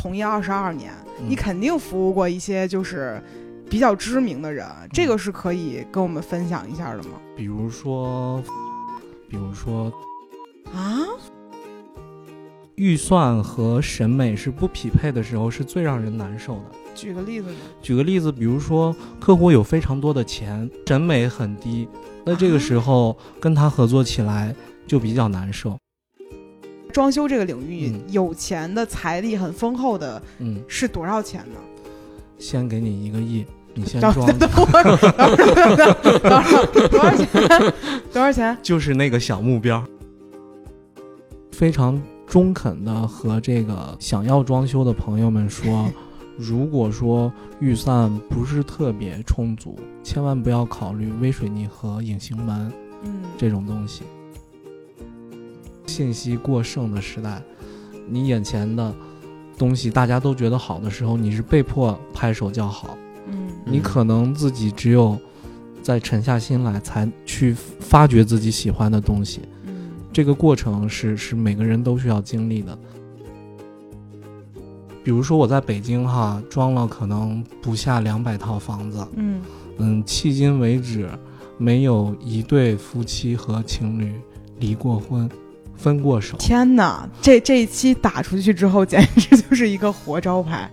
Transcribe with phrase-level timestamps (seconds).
[0.00, 3.22] 从业二十二年，嗯你肯定服务过一些就是
[3.68, 7.20] 比较知名的人，这个是可以跟我们分享一下的吗？
[7.36, 8.42] 比如说，
[9.28, 9.92] 比如说
[10.72, 11.04] 啊，
[12.76, 16.62] 预算和审美是不匹配的时候，是最让人难受的。
[16.94, 17.58] 举个例子呢？
[17.82, 21.86] 举个例子，比如说客户有非常多的钱，审美很低，
[22.24, 24.56] 那这个时候跟他合作起来
[24.86, 25.78] 就比较难受。
[26.90, 31.56] 装修这个领域，嗯有钱的财力很丰厚的嗯，是多少钱呢？
[32.38, 34.96] 先给你一个亿，你先等装，多少
[37.16, 37.72] 钱？
[38.12, 38.56] 多少钱？
[38.62, 39.82] 就是那个小目标。
[41.52, 45.86] 非常中肯的和这个想要装修的朋友们说，
[46.38, 47.30] 如果说
[47.60, 54.04] 预算不是特别充足，千万不要考虑微水泥和隐形门嗯，这种东西。
[55.90, 57.42] 信息过剩的时代，
[58.08, 58.94] 你眼前的
[59.58, 62.96] 东西大家都觉得好的时候，你是被迫拍手叫好。
[63.26, 65.18] 嗯你可能自己只有
[65.82, 69.40] 在沉下心来，才去发掘自己喜欢的东西。
[69.66, 72.78] 嗯这个过程是是每个人都需要经历的。
[75.02, 79.40] 比如说我在北京哈装了可能不下两百套房子，嗯，
[79.78, 81.08] 嗯，迄今为止
[81.58, 84.12] 没有一对夫妻和情侣
[84.58, 85.28] 离过婚，
[85.80, 86.36] 分过手。
[86.36, 90.70] 天哪，这这一期打出去之后，简直就是一个活招牌。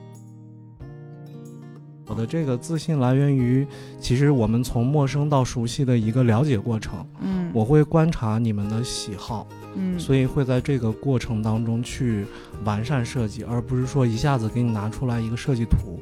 [2.09, 3.67] 我的这个自信来源于，
[3.99, 7.05] 其实我们从陌生到熟悉的一个了解过程。
[7.21, 12.25] 嗯，我会观察你们的喜好，嗯，所以会在这个过程当中去
[12.63, 15.99] 完善设计，而不是说一下子给你拿出来一个设计图。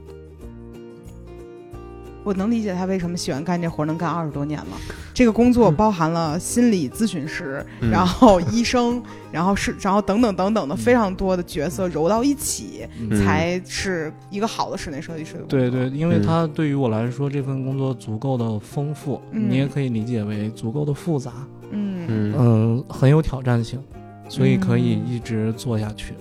[2.26, 4.78] 我能理解他为什么喜欢干这活儿，能干二十多年了。
[5.14, 7.92] 这个工作包含了心理咨询师，嗯。
[7.92, 10.78] 然后医生，然后是，然后等等等等的嗯。
[10.78, 13.23] 非常多的角色揉到一起，嗯。
[13.23, 15.59] 才是一个好的室内设计师的工作。
[15.59, 16.23] 对对，因为嗯。
[16.26, 19.47] 它对于我来说，这份工作足够的丰富，嗯。
[19.47, 21.31] 你也可以理解为足够的复杂，
[21.69, 22.08] 嗯。
[22.09, 22.34] 嗯。
[22.35, 23.80] 嗯，很有挑战性，
[24.28, 25.14] 所以可以嗯。
[25.14, 26.16] 一直做下去。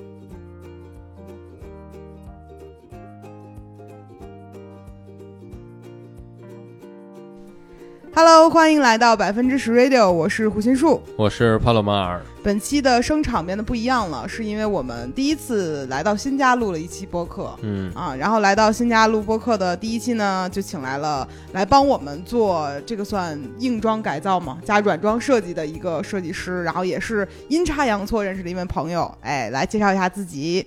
[8.16, 11.02] Hello，欢迎来到百分之十 Radio，我是胡心树。
[11.16, 17.52] 我是帕洛马尔，本期的声场变得不一样了，是因为我们第一次来到新家录了一期播客。
[17.62, 30.64] 嗯啊，然后来到新家录播客的第一期呢，就请来了来帮我们做这个算硬装改造嘛，加软装设计的一个设计师，然后也是阴差阳错认识的一位朋友，哎，来介绍一下自己。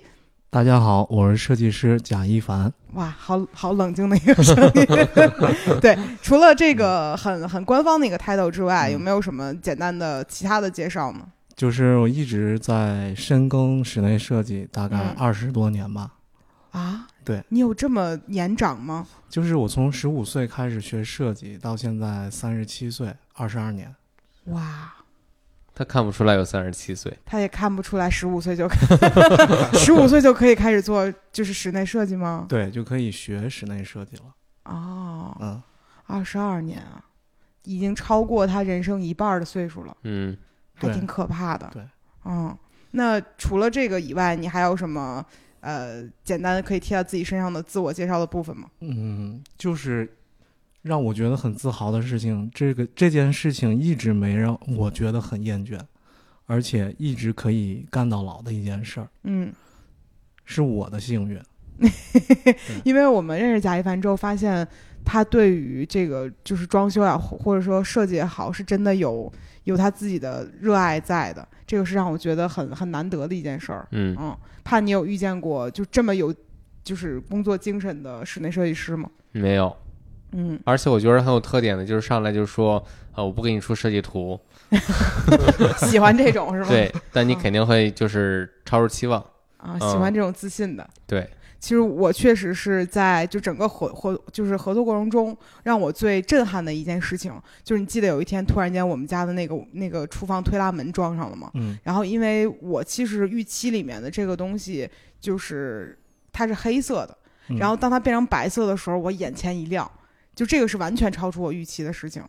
[0.50, 2.72] 大家好，我是设计师贾一凡。
[2.94, 4.86] 哇，好好冷静的一个声音。
[5.78, 11.20] 对，除了这个很很官方的一个 title 之外，嗯有没有什么简单的其他的介绍呢？
[11.54, 16.12] 就是我一直在深耕室内设计，大概嗯二十多年吧。
[16.70, 19.06] 啊，对你有这么年长吗？
[19.28, 23.94] 就是我从十五岁开始学设计，到现在三十七岁，二十二年。
[24.46, 24.94] 哇，
[25.78, 28.68] 他看不出来有三十七岁，他也看不出来十五岁就
[29.78, 32.46] 十五岁就可以开始做就是室内设计吗？
[32.48, 34.24] 对，就可以学室内设计了。
[34.64, 35.62] 哦，嗯，
[36.06, 37.00] 二十二年啊，
[37.62, 40.36] 已经超过他人生一半儿的岁数了，嗯，
[40.74, 41.70] 还挺可怕的。
[41.72, 41.86] 对，
[42.24, 42.58] 嗯，
[42.90, 45.24] 那除了这个以外，你还有什么
[45.60, 48.68] 呃简单可以贴到自己身上的自我介绍的部分吗？
[48.80, 50.12] 嗯，就是
[50.88, 55.78] 让我觉得很自豪的事情，这个这件事情一直没让我觉得很厌倦，
[56.46, 59.52] 而且一直可以干到老的一件事儿，嗯，
[60.46, 61.38] 是我的幸运。
[62.84, 64.66] 因为我们认识贾一凡之后，发现
[65.04, 69.30] 他对于这个就是装修啊，或或者说设计也好，是真的有
[69.64, 71.46] 有他自己的热爱在的。
[71.66, 73.86] 这个是让我觉得很很难得的一件事儿。
[73.92, 76.34] 嗯，嗯，怕你有遇见过就这么有
[76.82, 79.08] 就是工作精神的室内设计师吗？
[79.32, 79.76] 没有。
[80.32, 82.82] 嗯，而且我觉得很有特点的，就是上来就说，
[83.14, 84.38] 呃，我不给你出设计图，
[85.88, 86.68] 喜欢这种是吗？
[86.68, 87.38] 对，但你嗯。
[87.40, 89.24] 肯定会就是超出期望，
[89.56, 90.88] 啊，喜欢这种自信的。
[91.06, 91.28] 对，
[91.58, 97.32] 其实我确实是在就整个合合就是合作过程中，让我最震撼的一件事情，
[97.64, 101.50] 就是你记得有一天突然间我们家的那个那个厨房推拉门装上了吗？
[101.54, 101.78] 嗯。
[101.82, 104.88] 然后因为我其实预期里面的这个东西
[105.18, 105.98] 就是
[106.32, 107.16] 它是黑色的，
[107.48, 107.56] 嗯。
[107.56, 109.90] 然后当它变成白色的时候，我眼前一亮，
[110.38, 112.22] 就这个是完全超出我预期的事情。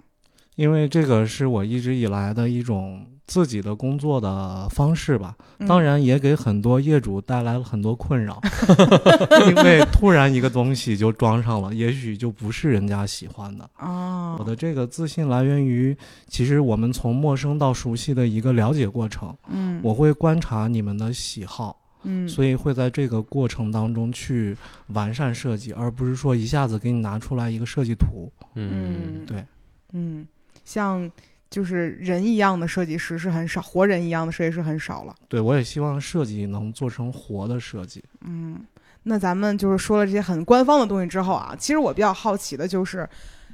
[0.56, 8.42] 因为这个是我一直以来的一种自己的工作的方式吧，嗯当然也给很多业主带来了很多困扰，
[9.48, 13.70] 因为突然一个东西就装上了，也许就不是人家喜欢的。
[13.76, 15.96] 啊，我的这个自信来源于，
[16.28, 21.80] 其实我们从陌生到熟悉的一个了解过程，嗯，我会观察你们的喜好，
[22.12, 24.58] 嗯，所以会在这个过程当中去
[24.88, 28.32] 完善设计，而不是说一下子给你拿出来一个设计图。
[28.56, 29.46] 嗯，对，
[29.94, 30.28] 嗯，
[30.66, 31.10] 像
[31.52, 35.16] 就是人一样的设计师是很少，活人一样的设计师很少了。
[35.28, 38.04] 对我也希望设计能做成活的设计。
[38.22, 38.60] 嗯，
[39.04, 43.08] 那咱们就是说了这些很官方的东西之后啊，其实我比较好奇的就是，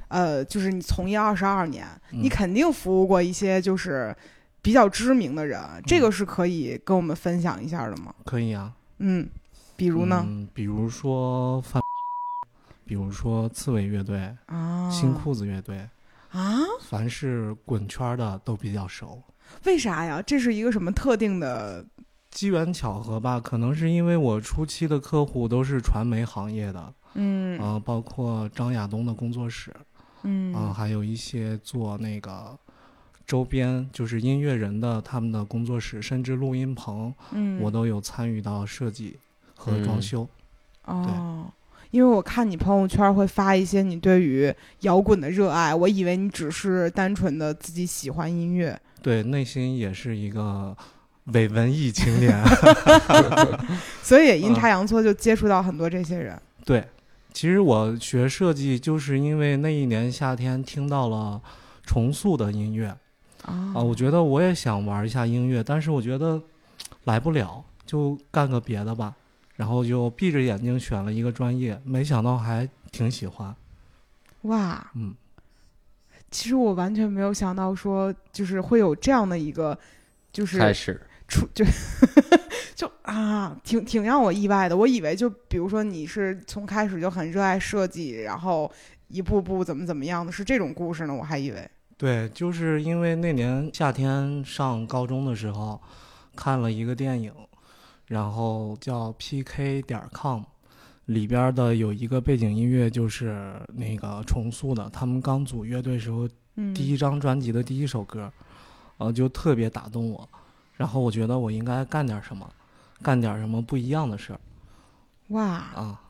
[0.08, 4.14] 呃，就是你从业二十二年，你嗯肯定服务过一些就是
[4.66, 8.12] 比较知名的人，这个是可以跟我们分享一下的吗？
[8.24, 9.28] 可以啊，嗯，
[9.76, 10.24] 比如呢？
[10.26, 11.80] 嗯，比如说范，
[12.84, 15.88] 比如说刺猬乐队、啊，新裤子乐队，
[16.30, 16.58] 啊？
[16.80, 19.22] 凡是滚圈儿的都比较熟。
[19.66, 20.20] 为啥呀？
[20.20, 21.86] 这是一个什么特定的？
[22.32, 29.72] 机缘巧合吧，可能是因为我初期的客户都是传媒行业的，嗯啊、包括张亚东的工作室，
[30.24, 32.58] 嗯啊、还有一些做那个
[33.26, 39.18] 周边，就是音乐人的他们的工作室，甚至录音棚，嗯，我都有参与到设计
[39.54, 40.28] 和装嗯修。
[40.84, 41.52] 哦。
[41.92, 48.78] 因为我看你朋友圈会发一些你对于摇滚的热爱，我以为你只是单纯的自己喜欢音乐。
[49.00, 50.76] 对，内心也是一个
[51.26, 52.36] 伪文艺青年。
[54.02, 56.38] 所以也阴差阳错就接触到很多这些人。
[56.64, 56.84] 对，
[57.32, 61.40] 其实我学设计就是因为那一年夏天听到了
[61.84, 62.94] 重塑的音乐
[63.46, 66.42] 啊啊，我觉得我也想玩一下音乐，但是我觉得
[67.04, 69.14] 来不了，就干个别的吧。
[69.54, 73.56] 然后就闭着眼睛选了一个专业，没想到还挺喜欢。
[74.42, 75.14] 哇，嗯，
[76.30, 79.78] 其实我完全没有想到说，就是会有这样的一个，
[80.30, 81.64] 就是开始，出就
[82.76, 84.76] 就啊，挺挺让我意外的。
[84.76, 88.70] 我以为就比如说你是从开始就很热爱设计，然后
[89.08, 91.14] 一步步怎么怎么样的，是这种故事呢？
[91.14, 91.70] 我还以为。
[91.98, 95.80] 对，就是因为那年夏天上高中的时候，
[96.34, 97.32] 看了一个电影，
[98.06, 100.42] 然后叫 PK 点 com，
[101.06, 108.30] 里边的有一个背景音乐就是那个重塑的，他们刚组乐队时候嗯，第一张专辑的第一首歌，
[108.98, 110.28] 呃，就特别打动我，
[110.74, 112.46] 然后我觉得我应该干点什么，
[113.02, 114.40] 干点什么不一样的事儿
[115.28, 116.00] 哇，啊。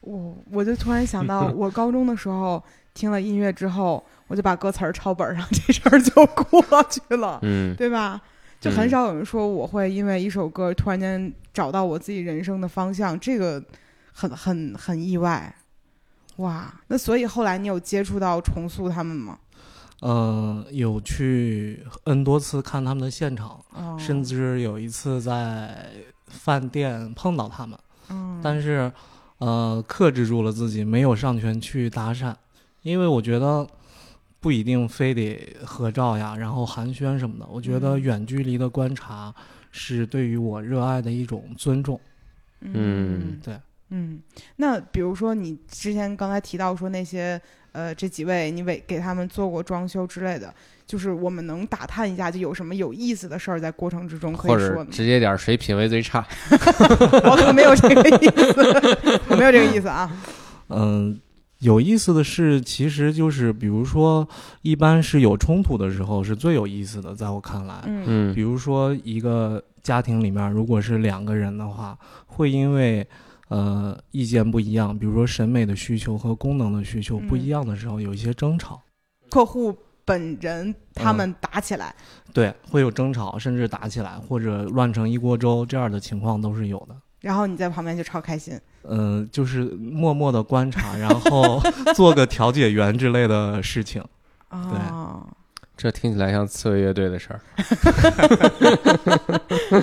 [0.00, 2.62] 我我就突然想到， 我高中的时候
[2.94, 7.38] 听了音乐之后，我就把歌词儿抄本上，这事儿就过去了。
[7.42, 8.20] 嗯对吧？
[8.60, 13.62] 就很嗯少有人说我会因为一首歌突然间找到我自己人生的方向，这个
[14.12, 15.54] 很很很意外。
[16.36, 19.38] 哇，那所以后来你有接触到重塑他们吗？
[20.06, 25.86] 嗯、有去 N 多次看他们的现场，哦，甚至有一次在
[26.26, 27.78] 饭店碰到他们，
[28.10, 28.92] 嗯，但是
[29.38, 32.34] 呃克制住了自己，没有上前去搭讪，
[32.84, 33.66] 因为我觉得
[34.40, 37.46] 不一定非得合照呀，然后寒暄什么的。
[37.50, 39.34] 我觉得嗯远距离的观察
[39.70, 41.98] 是对于我热爱的一种尊重。
[42.60, 43.58] 嗯对，
[43.88, 44.20] 嗯，
[44.56, 47.40] 那比如说你之前刚才提到说那些
[47.72, 50.54] 呃这几位你为给他们做过装修之类的，
[50.86, 56.26] 就是我们能打探一下，就有什么有意思的事儿在过程之中可或以说直接点儿谁品味最差？
[57.24, 60.10] 我可没有这个意思，我没有这个意思啊。
[60.68, 61.18] 嗯。
[61.60, 64.28] 有意思的是，其实就是比如说，
[64.62, 71.96] 一般是有冲突的时候是最有意思的，在我看来，嗯比嗯如说一个家庭里面，如果是两个人的话，
[72.26, 73.06] 会因为
[73.48, 78.82] 呃意见不一样，比如说审美的需求和功能的需求不一样的时候，有一些争吵。
[79.30, 81.94] 客户本人他们打起来，
[82.32, 86.94] 对，会有争吵，甚至打起来，或者乱成一锅粥，这样的情况都是有的。
[87.24, 88.60] 然后你在旁边就超开心。
[88.86, 91.58] 嗯、就是默默的观察，然后
[91.96, 94.04] 做个调解员之类的事情。
[94.50, 95.26] 哦，
[95.74, 97.40] 这听起来像刺猬乐队的事儿。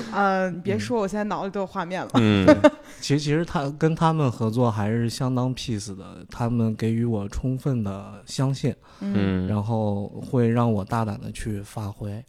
[0.13, 2.11] 呃，你别说，我现在脑子都有画面了。
[2.13, 2.45] 嗯
[3.01, 12.23] 其实，其实他跟他们合作还是相当 peace 的，他们给予我充分的相信，嗯嗯，然后会让我大胆的去发挥，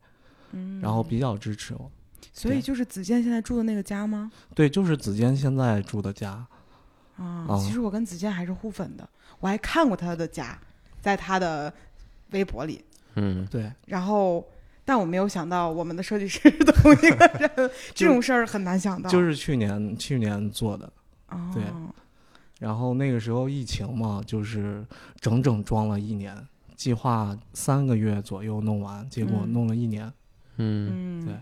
[0.52, 1.90] 嗯，然后比较支持我。
[2.32, 4.30] 所以就是子健现在住的那个家吗？
[4.54, 6.30] 对，就是子健现在住的家。
[7.16, 9.08] 啊，哦其实我跟子健还是互粉的，
[9.38, 10.58] 我还看过他的家，
[11.00, 11.72] 在他的
[12.30, 12.82] 微博里。
[13.16, 14.42] 嗯对，然后，
[14.86, 19.10] 但我没有想到我们的设计师是同一个人， 这种事儿很难想到。
[19.10, 20.90] 就是去年去年做的。
[21.28, 21.62] 哦，对
[22.58, 24.82] 然后那个时候疫情嘛，就是
[25.20, 26.34] 整整装了一年，
[26.76, 30.10] 计划三个月左右弄完，结果嗯弄了一年。
[30.56, 31.34] 嗯嗯，对。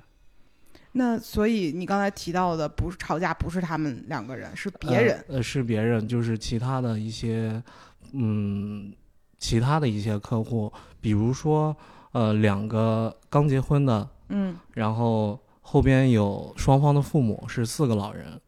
[0.92, 5.25] 那所以你刚才提到的不是吵架，不是他们两个人，是别人。
[5.28, 7.62] 呃，呃是别人，就是其他的一些，
[8.12, 8.92] 嗯，
[9.38, 11.76] 其他的一些客户，比如说，
[12.11, 18.40] 呃，两个刚结婚的，嗯然后后边有双方的父母是四个老人，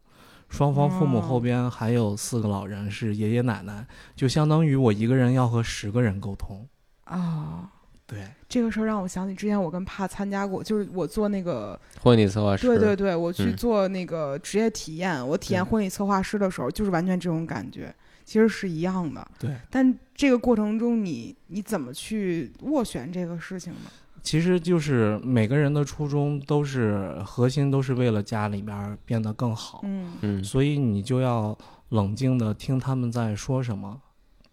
[0.49, 6.67] 双方父母哦后边还有四个老人是爷爷奶奶，就相当于我一个人要和十个人沟通。
[7.05, 7.71] 啊。
[8.13, 19.27] 对，这个事儿让我想起之前我跟帕参加过，就是我做那个，婚礼策划师，对对对，我去嗯做那个职业体验，我体验婚礼策划师的时候，就是完全这种感觉，其实是一样的。
[19.39, 23.91] 对，但这个过程中你，你怎么去斡旋这个事情呢？
[24.23, 31.57] 其实就是每个人的初衷都是核心都是为了家里边儿变得更好，嗯嗯所以你就要
[31.89, 34.01] 冷静的听他们在说什么。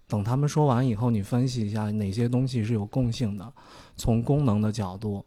[0.09, 3.53] 等他们说完以后，你分析一下哪些东西是有共性的，
[3.95, 5.23] 从功能的角度，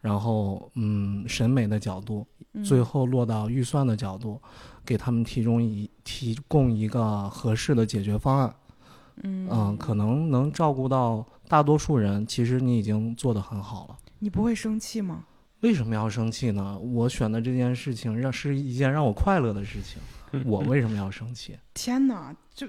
[0.00, 4.40] 然后嗯审美的角度，嗯最后落到预算的角度，
[4.84, 8.54] 给他们提供一提供一个合适的解决方案。
[9.22, 13.96] 嗯嗯，可能能照顾到大多数人，其实你已经做得很好了。
[14.18, 15.24] 你不会生气吗？
[15.60, 16.78] 为什么要生气呢？
[16.78, 19.98] 我选的这件事情让是一件让我快乐的事情，
[20.44, 21.56] 我为什么要生气？
[21.72, 22.68] 天哪，就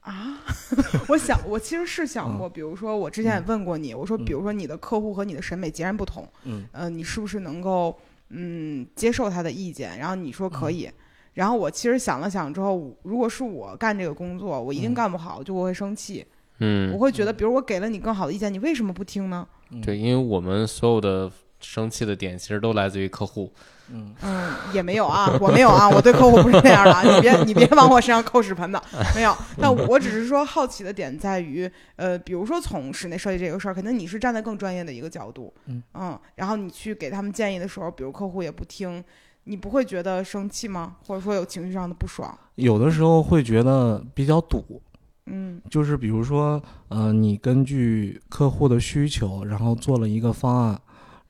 [0.00, 0.38] 啊！
[1.08, 7.94] 我想，我其实是想过，比如说，我之前也问过你，我说，嗯比如说你的客户和你的审美截然不同，嗯呃，你是不是能够
[8.30, 9.98] 嗯接受他的意见？
[9.98, 10.90] 然后你说嗯可以。
[11.34, 16.24] 然后我其实想了想之后，如果是我干这个工作，我一定嗯干不好，就我会生气，
[16.58, 19.46] 嗯我，会觉得，比如我给了你更好的意见，你为什么不听呢？
[19.70, 21.30] 嗯对，因为我们所有的
[21.60, 23.52] 生气的点其实都来自于客户，
[23.92, 28.80] 嗯嗯，也没有啊，我没有啊，我对客户不是那样的啊，你别你别往我身上扣屎盆子，
[29.14, 29.36] 没有。
[29.60, 35.52] 但我只是说好奇的点在于，呃，比如说从室内设计这个事儿，肯定你是站在更专业的一个角度，
[35.94, 39.02] 嗯然后你去给他们建议的时候，比如客户也不听，
[39.44, 40.96] 你不会觉得生气吗？
[41.06, 42.36] 或者说有情绪上的不爽？
[42.54, 44.80] 有的时候会觉得比较堵，
[45.26, 50.80] 嗯就是比如说，呃，你根据客户的需求，然后做了一个方案，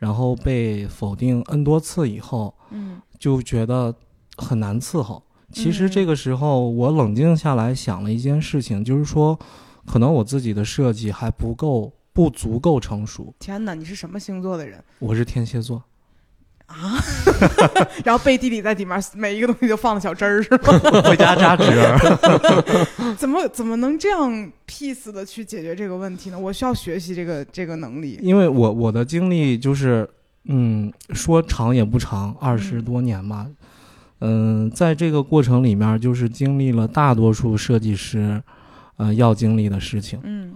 [0.01, 3.95] 然后被否定 n 多次以后，嗯就觉得
[4.37, 5.23] 很难伺候。
[5.53, 9.39] 其实嗯这个时候，我冷静下来想了一件事情，就是说，
[9.85, 13.35] 可能我自己的设计还不够，不足够成熟。
[13.39, 15.83] 天哪，你是什么星座的人我是天蝎座，
[16.71, 17.03] 啊？
[18.05, 20.79] 然后背地里在里面每一个东西都放了小汁儿是吗？
[21.05, 21.65] 回家扎纸。
[23.19, 24.31] 怎么怎么能这样
[24.69, 26.39] peace 的去解决这个问题呢？
[26.39, 28.19] 我需要学习这个这个能力。
[28.23, 30.09] 因为我我的经历就是，
[30.45, 33.47] 嗯，说长也不长，二十嗯多年吧。
[34.21, 38.43] 嗯，在这个过程里面，就是经历了大多数设计师，
[38.97, 40.21] 呃，要经历的事情。
[40.23, 40.55] 嗯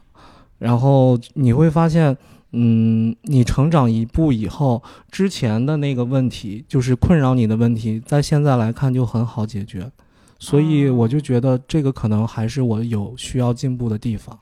[0.59, 2.17] 然后你会发现，
[2.55, 9.91] 嗯，你成长一步以后，之前的那个问题，就是困扰你的问题，在现在来看就很好解决。
[10.39, 14.39] 所以我就觉得这个可能还是我有需要进步的地方。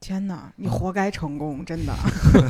[0.00, 1.92] 天哪，你活该成功，真的。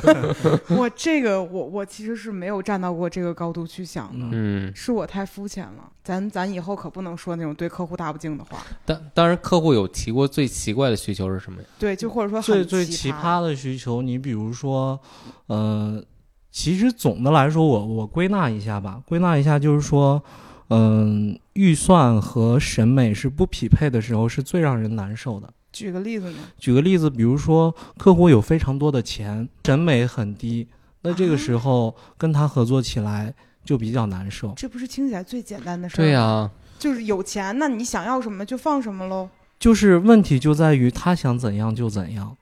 [0.77, 5.91] 我这个我我其实是没有站到过这个高度去想的，嗯嗯，是我太肤浅了。
[6.05, 8.59] 咱咱以后可不能说那种对客户大不敬的话。
[8.85, 11.69] 当当然，客户有提过最奇怪的需求是什么呀？
[11.79, 15.01] 对，就或者说最最奇葩的需求，你比如说，
[15.47, 16.03] 呃，
[16.51, 20.23] 其实总的来说，我我归纳一下吧，归纳一下就是说，
[20.69, 25.53] 嗯、预算和审美是不匹配的时候，是最让人难受的。
[25.73, 26.39] 举个例子呢？
[26.59, 30.67] 举个例子，比如说客户有非常多的钱，审美很低，
[31.03, 33.35] 那这个时候跟他合作起来
[33.65, 34.53] 就比较难受。
[34.57, 35.99] 这不是听起来最简单的事儿？
[35.99, 39.29] 对呀、就是有钱，那你想要什么就放什么喽。
[39.59, 42.37] 就是问题就在于他想怎样就怎样，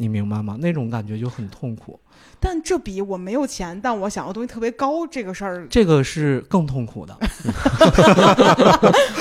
[0.00, 0.56] 你明白吗？
[0.60, 1.98] 那种感觉就很痛苦。
[2.40, 7.16] 但这比我没有钱，但我想要东西特别高这个事儿这个是更痛苦的。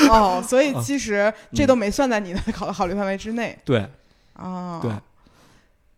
[0.10, 3.86] 哦， 所以啊其实这都没算在你的考考虑范围之内对，
[4.34, 4.80] 啊。
[4.82, 4.92] 对。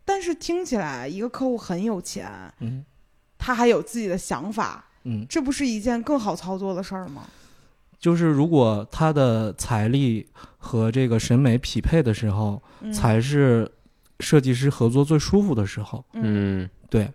[0.03, 2.83] 但是听起来一个客户很有钱，嗯
[3.37, 7.23] 他还有自己的想法，嗯，这不是一件更好操作的事儿吗？
[7.99, 13.69] 就是如果他的财力和这个审美匹配的时候，嗯才是
[14.21, 16.05] 设计师合作最舒服的时候。
[16.13, 17.11] 嗯嗯对，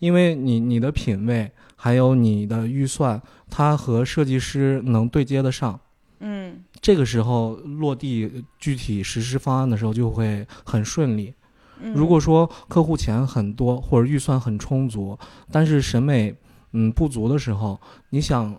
[0.00, 5.78] 因为你你的品味还有你的预算，它和设计师能对接得上。
[6.22, 11.32] 嗯这个时候落地具体实施方案的时候就会很顺利。
[11.80, 15.18] 嗯，如果说客户钱很多或者预算很充足，
[15.50, 16.34] 但是审美
[16.72, 17.80] 嗯不足的时候，
[18.10, 18.54] 你想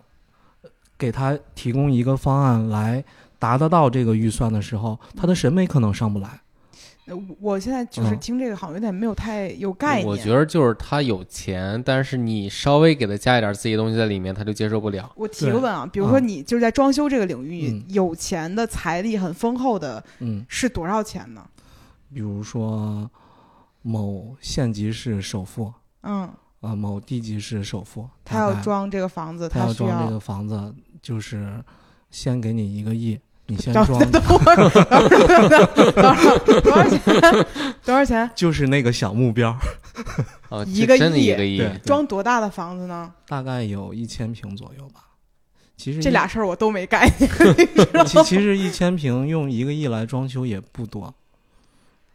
[0.98, 3.04] 给他提供一个方案来
[3.38, 6.40] 达得到这个预算的时候，他的审美可能上不来。
[7.06, 10.06] 呃我现在就是嗯听这个好像有点没有太有概念。
[10.06, 15.10] 我觉得就是他有钱，但是你稍微给他加一点自己的东西在里面，他就接受不了。
[15.16, 21.44] 我提个问啊，比如说嗯你就是在装修这个领域，嗯有钱的财力很丰厚的嗯，是多少钱呢？
[22.14, 23.10] 比如说
[23.82, 26.28] 某县级市首富，嗯
[26.60, 31.60] 呃某地级市首富，他要装这个房子，他要装这个房子，就是
[32.10, 33.18] 先给你一个亿，
[33.52, 37.46] 你先等装，等会儿，等会儿，等会儿，多少钱？
[37.84, 38.30] 多少钱？
[38.34, 39.54] 就是那个小目标，
[40.48, 43.12] 哦，一个这真的亿一个亿，对装多大的房子呢？
[43.28, 45.02] 大概有一千平左右吧。
[45.76, 47.30] 其实这俩事儿我都没概念。
[48.06, 51.12] 其其实一千平用一个亿来装修也不多，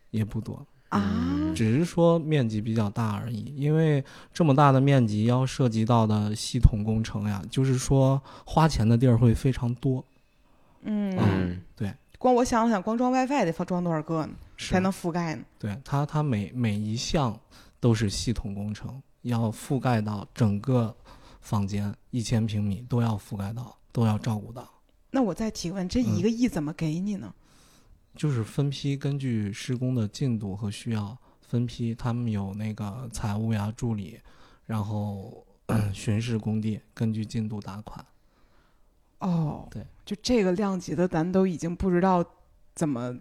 [0.10, 3.54] 也不多，啊，嗯只是说面积比较大而已。
[3.56, 4.04] 因为
[4.34, 10.04] 这么大的面积要涉及到的系统工程呀，就是说花钱的地儿会非常多。
[10.90, 14.34] 嗯，嗯，光我想想，光装 WiFi 得装多少个呢？
[14.58, 15.44] 才能覆盖呢？
[15.60, 17.38] 对它，它每每一项
[17.80, 20.96] 都是系统工程，要覆盖到整个
[21.42, 24.68] 房间一千平米都要覆盖到，都要照顾到。
[25.12, 27.34] 那我再提问，这嗯一个亿怎么给你呢？
[28.16, 34.20] 就是分批根据施工的进度和需要分批，他们有那个财务呀助理，
[34.66, 35.46] 然后
[35.94, 38.04] 巡视工地，根据进度打款。
[39.20, 42.24] 哦，对，就这个量级的，咱都已经不知道
[42.74, 43.18] 怎么。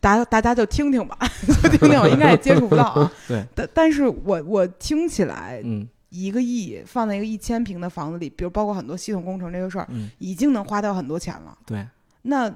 [0.00, 1.18] 大家大家就听听吧，
[1.62, 3.12] 就听听我，应该也接触不到啊。
[3.26, 11.58] 对，但但是我我听起来，嗯一个亿放在一个一千平的房子里，比如包括很多系统工程这个事儿，嗯，已经能花掉很多钱了。
[11.66, 11.84] 对。
[12.22, 12.48] 那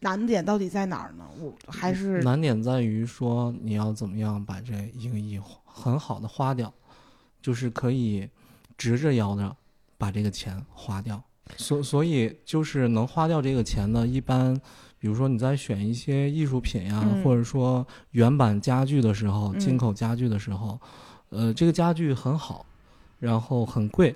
[0.00, 1.24] 难点到底在哪儿呢？
[1.40, 6.72] 我还是难点在于说你要怎么样把这一个亿很好的花掉，
[7.40, 8.28] 就是可以
[8.76, 9.54] 直着腰的
[9.96, 11.22] 把这个钱花掉。
[11.56, 14.54] 所所以就是能花掉这个钱呢，一般
[14.98, 20.78] 比如说你在选一些艺术品呀，嗯或者说原版家具的时候，嗯进口家具的时候，
[21.30, 22.66] 呃，这个家具很好，
[23.18, 24.14] 然后很贵，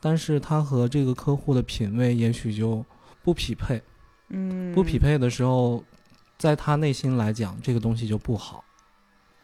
[0.00, 2.84] 但是它和这个客户的品味也许就
[3.22, 3.80] 不匹配。
[4.28, 5.84] 嗯不匹配的时候，
[6.36, 8.64] 在他内心来讲，这个东西就不好。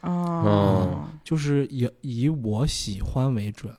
[0.00, 3.72] 哦就是以以我喜欢为准。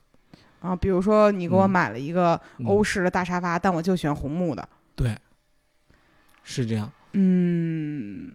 [0.64, 4.66] 啊，比如说你给我嗯买了一个嗯欧式的大沙发，但我就喜欢红木的。
[4.96, 5.14] 对，
[6.42, 6.90] 是这样。
[7.12, 8.32] 嗯，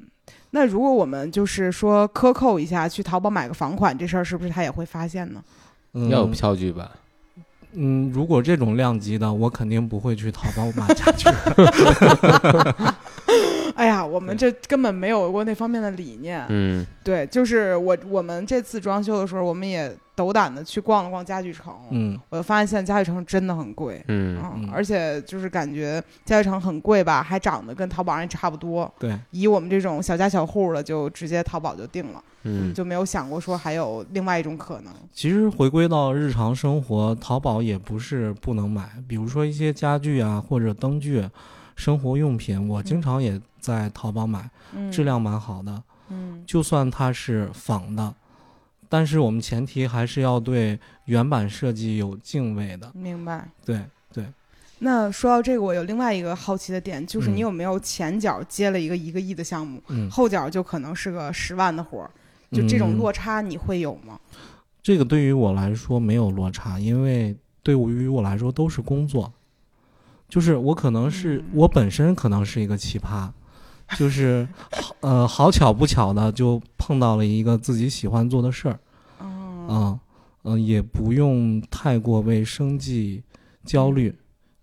[0.52, 5.44] 那如果我们就是说克扣一下，去淘宝买个房款，这事儿是不是他也会发现呢？
[5.94, 6.92] 嗯，要有票据吧？
[7.74, 11.28] 嗯，如果这种量级的，我肯定不会去淘宝买家具。
[13.80, 16.46] 哎呀，我们这根本没有过那方面的理念。
[16.50, 21.74] 嗯对，就是我我们这次装修的时候，我们也斗胆的去逛了逛家具城。
[21.90, 24.04] 嗯我就发现现在家具城真的很贵。
[24.10, 28.94] 嗯嗯而且就是感觉家具城很贵吧，还长得跟淘宝上也差不多。
[29.00, 34.94] 对，以我们这种小家小户的，就直接淘宝就定了，嗯就没有想过说还有另外一种可能。
[35.14, 41.26] 其实回归到日常生活，淘宝也不是不能买，比如说一些家具啊，或者灯具、
[41.76, 45.84] 生活用品，我经常也在淘宝买，嗯，质量蛮好的。
[46.12, 48.14] 嗯就算它是仿的，
[48.88, 52.92] 但是我们前提还是要对原版设计有敬畏的。
[52.96, 53.48] 明白。
[53.64, 53.80] 对
[54.12, 54.26] 对，
[54.80, 62.10] 那说到这个，我有另外一个好奇的点，就是嗯你有没有前脚接了一个一个亿的项目，嗯，后脚就可能是个十万的活儿，
[62.52, 64.20] 就这种嗯落差你会有吗？
[64.82, 69.32] 这个对于我来说没有落差，因为对于我来说都是工作，
[70.28, 73.30] 就是我可能是、嗯我本身可能是一个奇葩，
[73.98, 74.48] 就是
[75.00, 78.80] 呃好巧不巧的就碰到了一个自己喜欢做的事儿，
[79.18, 80.00] 啊，嗯
[80.44, 83.24] 嗯、也不用太过为生计
[83.66, 84.16] 焦虑，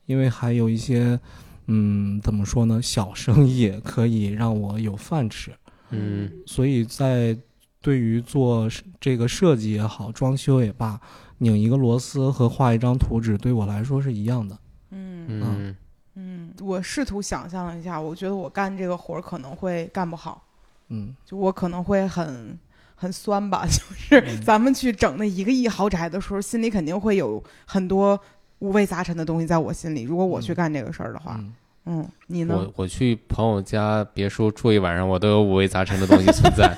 [0.06, 1.18] 因为还有一些
[1.66, 5.52] 嗯怎么说呢小生意可以让我有饭吃，
[5.90, 7.36] 嗯所以在
[7.82, 8.68] 对于做
[9.00, 11.00] 这个设计也好，装修也罢，
[11.38, 14.58] 拧一个螺丝和画一张图纸，对我来说是一样的。
[14.90, 15.76] 嗯嗯嗯，
[16.60, 20.42] 我试图想象了一下，我觉得我干这个活儿可能会干不好，
[20.88, 22.58] 嗯就我可能会很
[22.94, 28.18] 很酸吧， 就是嗯咱们去整那一个亿豪宅的时候，心里肯定会有很多
[28.60, 30.02] 五味杂陈的东西在我心里。
[30.02, 31.52] 如果我去嗯干这个事儿的话，嗯
[31.88, 32.72] 嗯，你呢我？
[32.82, 36.76] 我去朋友家别墅住一晚上，我都有五味杂陈的东西存在。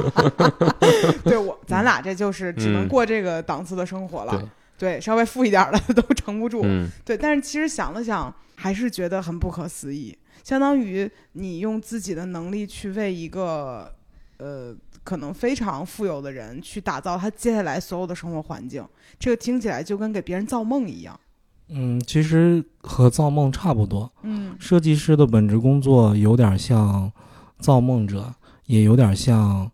[1.24, 4.32] 对我，咱俩这就是只能嗯过这个档次的生活了。
[4.36, 4.46] 对，
[4.80, 6.62] 对，稍微富一点儿的 都撑不住。
[6.64, 10.16] 嗯对，但是其实想了想，还是觉得很不可思议。
[10.42, 13.94] 相当于你用自己的能力去为一个
[14.38, 18.82] 呃可能非常富有的人去打造他接下来所有的生活环境，
[19.18, 21.20] 这个听起来就跟给别人造梦一样。
[21.68, 24.10] 嗯，其实和造梦差不多。
[24.22, 27.12] 嗯设计师的本职工作有点像
[27.58, 29.70] 造梦者，也有点像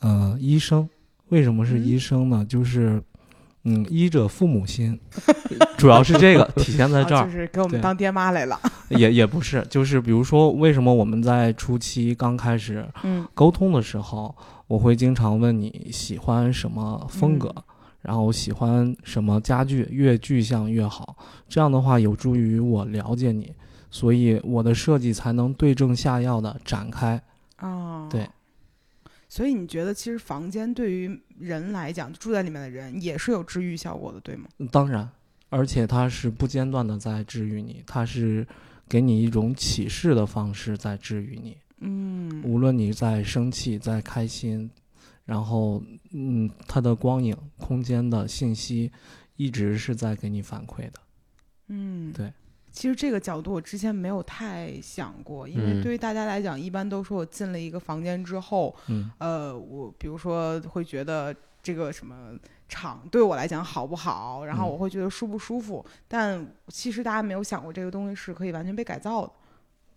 [0.00, 0.88] 呃医生。
[1.28, 2.42] 为什么是嗯医生呢？
[2.48, 3.02] 就是
[3.68, 4.98] 嗯，医者父母心，
[5.76, 7.30] 主要是这个体现在这儿啊就。
[7.30, 8.58] 是给我们当爹妈来了。
[8.88, 14.34] 也也不是，就是比如说，为什么我们在初期刚开始嗯沟通的时候，
[14.66, 17.62] 我会经常问你喜欢什么风格，嗯
[18.00, 21.16] 然后喜欢什么家具，越具象越好。
[21.48, 23.52] 这样的话有助于我了解你，
[23.90, 27.20] 所以我的设计才能对症下药的展开。
[27.60, 28.26] 哦，对。
[29.28, 34.48] 所以你觉得，其实房间对于人来讲，住在里面的人也是有治愈效果的，对吗？
[34.72, 35.08] 当然，
[35.50, 38.46] 而且它是不间断的在治愈你，它是
[38.88, 41.56] 给你一种启示的方式在治愈你。
[41.80, 44.70] 嗯，无论你在生气，在开心，
[45.24, 48.90] 然后嗯，它的光影、空间的信息，
[49.36, 50.94] 一直是在给你反馈的。
[51.68, 52.32] 嗯，对。
[52.78, 62.38] 其实这个角度我之前没有太想过，因为对于大家来讲，一般都说我进了一个房间之后，嗯，呃，我比如说会觉得这个什么
[62.68, 69.32] 场对我来讲好不好，然后我会觉得舒不舒服，但其实大家没有想过这个东西是可以完全被改造的。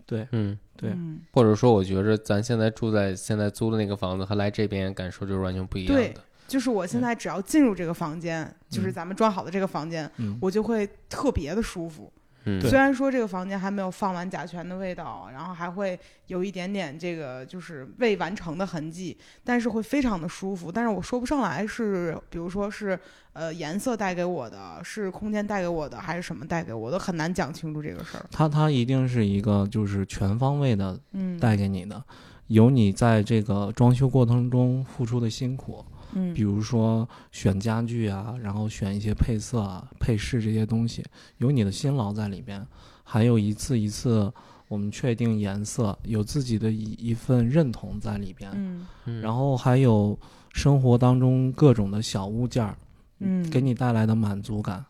[0.07, 1.21] 对，嗯，对，嗯。
[1.33, 6.21] 或者说，我觉着咱现在住在现在租的那个房子和来这边感受就是完全不一样对的。
[6.47, 8.93] 就是我现在只要进入这个房间，就是嗯。
[8.93, 12.11] 咱们装好的这个房间，嗯，我就会特别的舒服。
[12.45, 20.71] 嗯，虽然说这个房间还没有放完甲醛的味道，然后还会有一点点这个就是未完成的痕迹，但是会非常的舒服。
[20.71, 22.99] 但是我说不上来是，比如说是
[23.33, 28.25] 呃颜色带给我的，是空间带给我的，还是什么带给我的，很难讲清楚这个事儿。
[28.31, 32.03] 它它一定是一个就是全方位的嗯，带给你的，
[32.47, 36.33] 有你在这个装修过程中付出的辛苦，嗯。
[36.33, 41.03] 比如说选家具啊，然后选一些配色啊、配饰这些东西，
[41.37, 42.65] 有你的辛劳在里边，
[43.03, 44.31] 还有一次一次
[44.67, 48.87] 我们确定颜色，有自己的一一份认同在里边，嗯。
[49.05, 49.21] 嗯。
[49.21, 50.17] 然后还有
[50.53, 52.77] 生活当中各种的小物件儿，
[53.19, 54.85] 嗯，给你带来的满足感，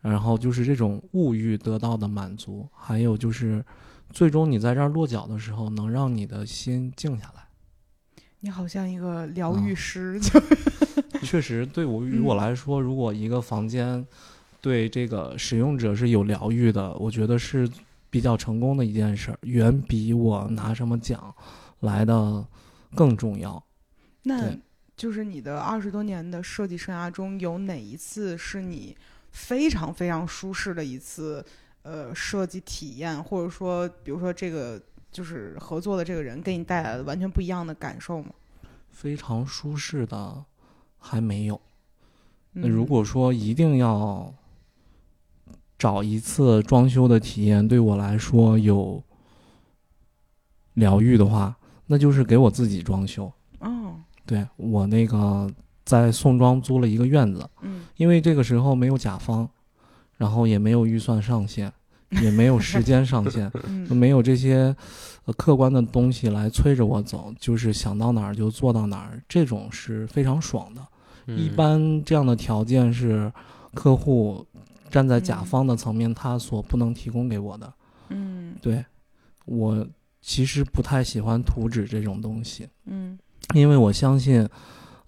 [0.00, 3.64] 然后就是这种物欲得到的满足，还有就是
[4.10, 7.43] 最终你在这儿落脚的时候，能让你的心静下来。
[8.44, 10.38] 你好像一个疗愈啊师， 就
[11.22, 12.24] 确实，对我于嗯。
[12.24, 14.06] 我来说，如果一个房间
[14.60, 17.66] 对这个使用者是有疗愈的，我觉得是
[18.10, 21.34] 比较成功的一件事儿，远比我拿什么奖
[21.80, 22.46] 来的
[22.94, 23.64] 更重要。
[24.24, 24.54] 那
[24.94, 28.94] 就是你的二十多年的设计生涯中，有哪一次是你
[29.30, 31.42] 非常非常舒适的一次
[31.80, 34.78] 呃设计体验，或者说，比如说这个
[35.14, 38.30] 就是合作的这个人给你带来的完全不一样的感受吗？
[38.90, 40.44] 非常舒适的
[40.98, 41.60] 还没有。
[42.52, 44.34] 那嗯如果说一定要
[45.78, 49.00] 找一次装修的体验对我来说有
[50.74, 53.32] 疗愈的话，那就是给我自己装修。
[53.60, 53.94] 哦，
[54.26, 55.48] 对我那个
[55.84, 59.48] 在宋庄租了一个院子，嗯因为这个时候没有甲方，
[60.16, 61.72] 然后也没有预算上限，
[62.22, 64.74] 也没有时间上限， 嗯没有这些
[65.24, 70.80] 呃客观的东西来催着我走，就是想到哪儿就做到哪儿，这种是非常爽的。
[71.26, 73.32] 一嗯般这样的条件是
[73.72, 74.46] 客户
[74.90, 77.72] 站在甲嗯方的层面，他所不能提供给我的。
[78.10, 78.84] 嗯对
[79.46, 79.86] 我
[80.20, 83.18] 其实不太喜欢图纸这种东西，嗯
[83.54, 84.46] 因为我相信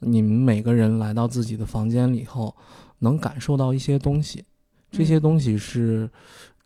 [0.01, 2.55] 你们每个人来到自己的房间里后，
[3.01, 4.45] 能感受到一些东西，
[4.90, 6.09] 这些嗯东西是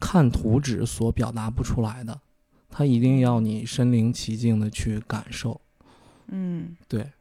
[0.00, 2.18] 看图纸所表达不出来的，
[2.70, 5.60] 它一定要你身临其境的去感受。
[6.28, 7.12] 嗯，对，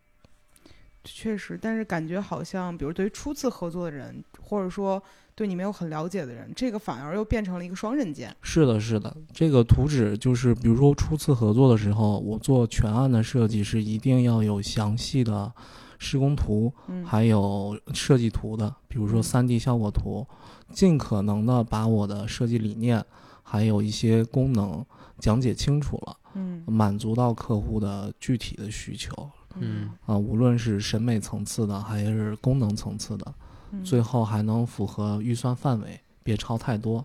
[1.03, 5.01] 确实，但是感觉好像，比如对于初次合作的人，或者说
[5.35, 8.35] 对你没有很了解的人，这个反而又变成了一个双刃剑。
[8.41, 15.51] 是的，是的，这个图纸就是，比如说初次合作的时候，我做全案的设计是一定要有详细的
[15.97, 19.23] 施工图，嗯，还有设计图的，比如说嗯。
[19.23, 20.25] 3D 效果图，
[20.71, 23.03] 尽可能的把我的设计理念
[23.43, 24.85] 还有一些功能
[25.17, 26.63] 讲解清楚了，嗯。
[26.67, 29.29] 满足到客户的具体的需求。
[29.55, 29.91] 嗯。
[30.05, 33.33] 啊，无论是审美层次的还是功能层次的，
[33.71, 33.83] 嗯。
[33.83, 37.03] 最后还能符合预算范围，别超太多。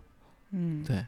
[0.51, 0.85] 嗯。
[0.85, 1.07] 对，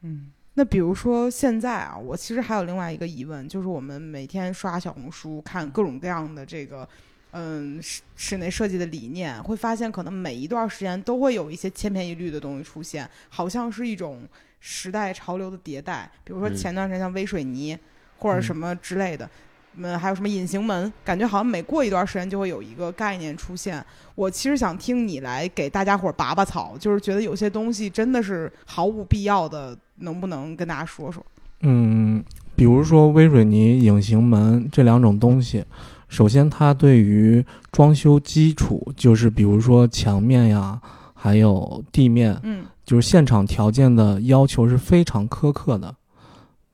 [0.00, 0.30] 嗯。
[0.54, 6.88] 那比如说现在啊，我其实还有另外一个疑问，就是我们每天刷小红书，看各种各样的这个，
[7.32, 14.22] 嗯，室室内设计的理念，会发现可能每一段时间都会有一些千篇一律的东西出现，好像是一种
[14.60, 16.10] 时代潮流的迭代。
[16.24, 17.78] 比如说嗯前段时间像微水泥
[18.18, 19.28] 或者嗯什么之类的，
[19.76, 23.84] 嗯，还有什么隐形门，感觉好像每过一段时间就会有一个概念出现。
[24.14, 31.24] 我其实想听你来给大家伙儿拔拔草，就是觉得有些东西真的是毫无必要的，能不能跟大家说说？
[31.60, 32.24] 嗯，
[32.56, 35.64] 比如说微水泥、隐形门这两种东西，
[36.08, 40.80] 首先它对于装修基础，就是比如说墙面呀，
[41.14, 45.94] 还有地面，嗯，就是现场条件的要求是非常苛刻的。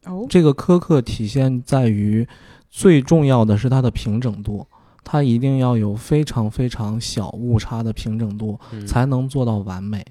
[0.04, 2.26] 哦，这个苛刻体现在于，
[2.70, 4.66] 最重要的是它的平整度，
[5.02, 10.04] 它一定要有非常非常小误差的平整度，嗯才能做到完美。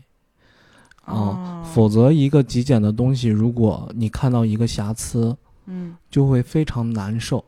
[1.06, 7.44] 啊、哦否则一个极简的东西，如果你看到一个瑕疵，嗯就会非常难受。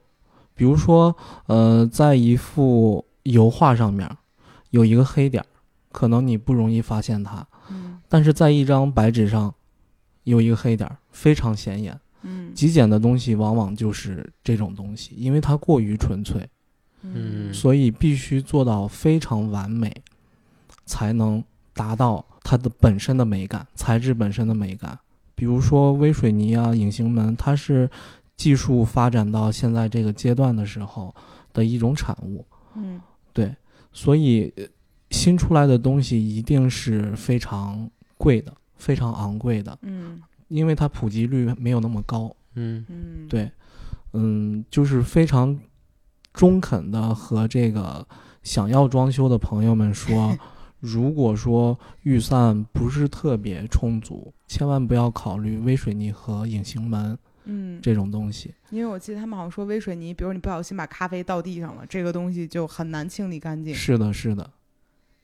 [0.55, 1.15] 比如说，
[1.47, 4.09] 呃，在一幅油画上面
[4.71, 5.45] 有一个黑点儿，
[5.91, 7.99] 可能你不容易发现它，嗯。
[8.07, 9.53] 但是在一张白纸上
[10.23, 11.99] 有一个黑点儿，非常显眼。
[12.23, 12.53] 嗯。
[12.53, 16.47] 极简的东西往往就是这种东西，因为它过于纯粹，
[17.01, 17.53] 嗯。
[17.53, 19.93] 所以必须做到非常完美，
[20.85, 24.97] 才能达到它的本身的美感，材质本身的美感。
[25.35, 27.89] 比如说微水泥啊、隐形门，它是
[28.37, 31.13] 技术发展到现在这个阶段的时候
[31.53, 32.45] 的一种产物。
[32.75, 33.01] 嗯。
[33.33, 33.55] 对，
[33.91, 34.63] 所以呃
[35.11, 40.21] 新出来的东西一定是非常贵的、非常昂贵的，嗯。
[40.47, 42.33] 因为它普及率没有那么高。
[42.53, 42.85] 嗯。
[42.87, 43.51] 嗯，对，
[44.13, 45.59] 嗯，就是非常
[46.31, 48.05] 中肯的和这个
[48.43, 50.37] 想要装修的朋友们说，
[50.79, 58.53] 如果说预算不是特别充足，千万不要考虑微水泥和隐形门嗯，这种东西。
[58.69, 63.73] 因为我记得他们好像说微水泥，比如你不小心把咖啡倒地上了，这个东西就很难清理干净。
[63.73, 64.49] 是的，是的，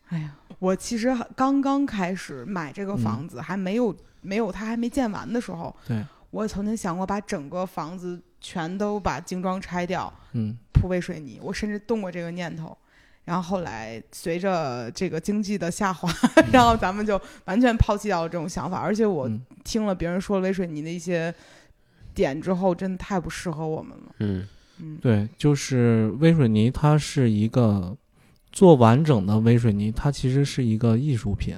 [0.07, 12.77] 哎呀，我其实刚刚开始买这个房子，还没有没有它还没建完的时候，对，我曾经想过把整个房子全都把精装拆掉，嗯铺微水泥，我甚至动过这个念头。
[13.23, 16.11] 然后后来随着这个经济的下滑，
[16.51, 18.79] 然后咱们就完全抛弃掉了这种想法。
[18.79, 21.33] 而且我嗯听了别人说微水泥的一些
[22.13, 24.15] 点之后，真的太不适合我们了。
[24.19, 24.47] 嗯
[24.79, 27.95] 嗯，对，就是微水泥，它是一个
[28.51, 31.55] 做完整的微水泥，它其实是一个艺术品，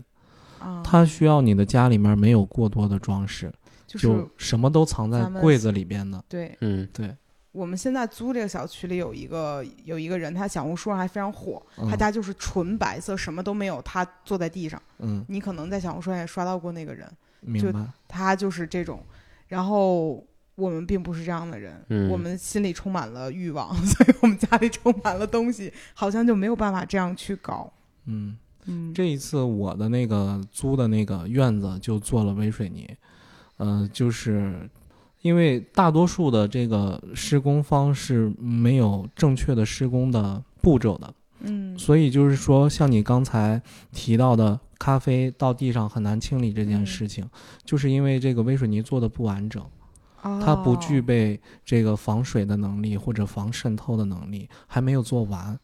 [0.60, 3.52] 啊，它需要你的家里面没有过多的装饰，
[3.88, 6.24] 就是就什么都藏在柜子里边的。
[6.28, 7.16] 对嗯对，
[7.54, 14.82] 我们现在租这个小区里有一个有一个人，他小红书上还非常火，他嗯家就是纯白色，什么都没有，他坐在地上。
[15.00, 17.86] 嗯，你可能在小红书上也刷到过那个人，明白。
[18.08, 19.02] 他就是这种。
[19.48, 22.10] 然后我们并不是这样的人，嗯。
[22.10, 27.72] 我们心里充满了欲望， 所以我们家里充满了东西，好像就没有办法这样去搞。
[28.06, 32.88] 嗯，嗯，这一次我的那个租的那个院子就做了微水泥，
[33.58, 34.70] 呃，就是
[35.22, 41.78] 因为大多数的这个施工方是没有正确的施工的步骤的，嗯。
[41.80, 43.62] 所以就是说，像你刚才
[43.92, 46.86] 提到的咖啡到地上很难清理这件嗯。
[46.86, 47.28] 事情，
[47.64, 49.66] 就是因为这个微水泥做的不完整，
[50.24, 51.04] 它不具哦。
[51.06, 55.60] 备这个防水的能力或者防渗透的能力，还没有做完。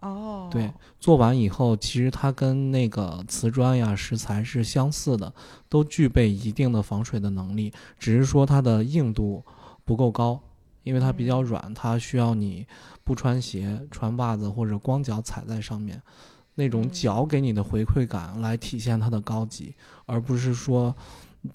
[0.00, 5.34] 哦，对，做完以后，其实它跟那个瓷砖呀、石材是相似的，
[5.68, 9.44] 都具备一定的防水的能力，只是说它的硬度
[9.84, 10.40] 不够高，
[10.84, 12.64] 因为它比较软，它需要你
[13.02, 16.00] 不穿鞋、穿袜子或者光脚踩在上面，
[16.54, 16.90] 那种嗯。
[16.90, 19.74] 脚给你的回馈感来体现它的高级，
[20.06, 20.94] 而不是说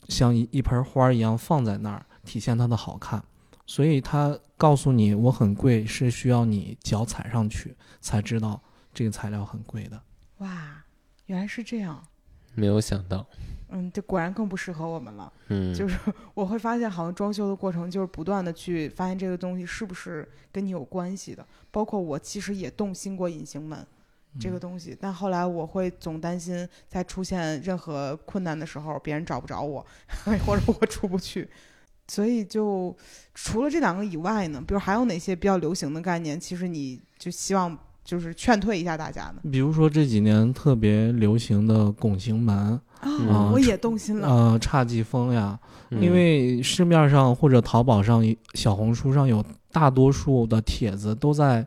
[0.10, 3.24] 像一一盆花儿一样放在那儿体现它的好看。
[3.66, 8.62] 所以它告诉你我很贵，是需要你脚踩上去才知道
[8.94, 10.02] 这个材料很贵的。
[10.40, 10.84] 哇，
[11.28, 12.06] 原来是这样。
[12.56, 13.26] 没有想到，
[13.70, 15.32] 嗯，这果然更不适合我们了。
[15.48, 15.98] 嗯，就是
[16.34, 21.44] 我会发现，好像装修的过程就是不断的去发现这个东西是不是跟你有关系的。
[21.72, 23.88] 包括我其实也动心过隐形门
[24.40, 29.84] 这个嗯东西，但后来我会总担心在出现任何困难的时候，别人找不着我，
[30.46, 31.50] 或者我出不去。
[32.08, 32.96] 所以就
[33.34, 44.28] 除了这两个以外呢，比如还有哪些比较流行的概念，其实你就希望就是劝退一下大家呢比如说这几年特别流行的拱形门，啊嗯我也动心了。
[44.28, 45.58] 呃，侘寂风呀，
[45.92, 48.22] 嗯因为市面上或者淘宝上、
[48.54, 51.66] 小红书上有大多数的帖子都在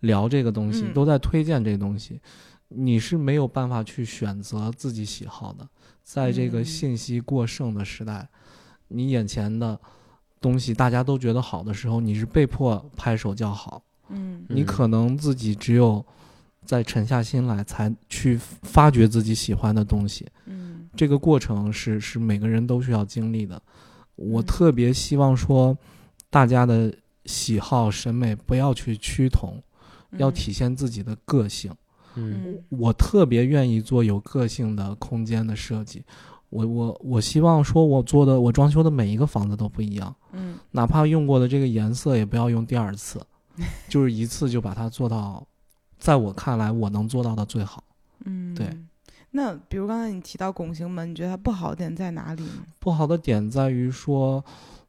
[0.00, 2.20] 聊这个东西，嗯都在推荐这个东西，
[2.68, 5.66] 你是没有办法去选择自己喜好的。
[6.02, 8.26] 在这个嗯信息过剩的时代，
[8.88, 9.78] 你眼前的
[10.40, 13.82] 东西大家都觉得好的时候，你是被迫拍手叫好。
[14.10, 16.04] 嗯你嗯可能自己只有
[16.64, 20.26] 在沉下心来，才去发掘自己喜欢的东西。
[20.46, 23.60] 嗯这个过程是是每个人都需要经历的。
[24.16, 25.76] 我嗯特别希望说，
[26.30, 26.92] 大家的
[27.26, 29.62] 喜好审美不要去趋同，
[30.12, 31.70] 要嗯体现自己的个性。
[31.70, 36.02] 嗯嗯我特别愿意做有个性的空间的设计。
[36.50, 43.20] 我我我希望说，我做的我装修的每一个房子都不一样，嗯哪怕用过的这个颜色也不要用第二次，
[43.88, 45.46] 就是一次就把它做到，
[45.98, 47.84] 在我看来我能做到的最好。
[48.24, 48.68] 嗯，对。
[49.30, 52.64] 那比如刚才你提到拱形门，你觉得它不好的点在哪里呢？
[52.78, 54.42] 不好的点在于说，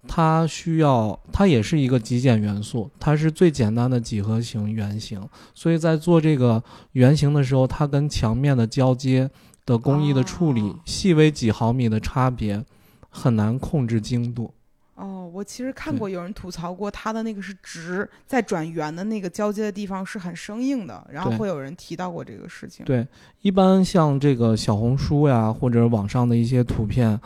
[0.08, 5.22] 它需要，它也是一个极简元素，它是最简单的几何形圆形，
[5.54, 9.30] 所以在做这个圆形的时候，它跟墙面的交接
[9.70, 12.66] 的工艺的处理，哦细微几毫米的差别，
[13.08, 14.52] 很难控制精度。
[14.96, 22.84] 哦，我其实看过有人吐槽过，它的那个是直，在转圆的那个交接的地方是很生硬的，然后会有人提到过这个事情。
[22.84, 23.08] 对，
[23.42, 27.18] 一般像这个小红书呀，或者网上的一些图片，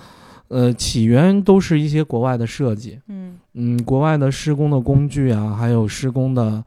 [0.49, 2.99] 呃，起源都是一些国外的设计。
[3.07, 6.63] 嗯嗯，国外的施工的工具啊，还有施工的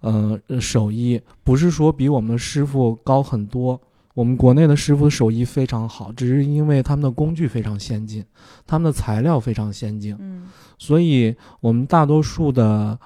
[0.00, 3.80] 呃呃手艺，不是说比我们的师傅高很多。
[4.14, 8.24] 我们国内的师傅手艺非常好，只是因为他们的工具非常先进，
[8.66, 10.48] 他们的材料非常先进，嗯
[10.78, 12.98] 所以我们大多数的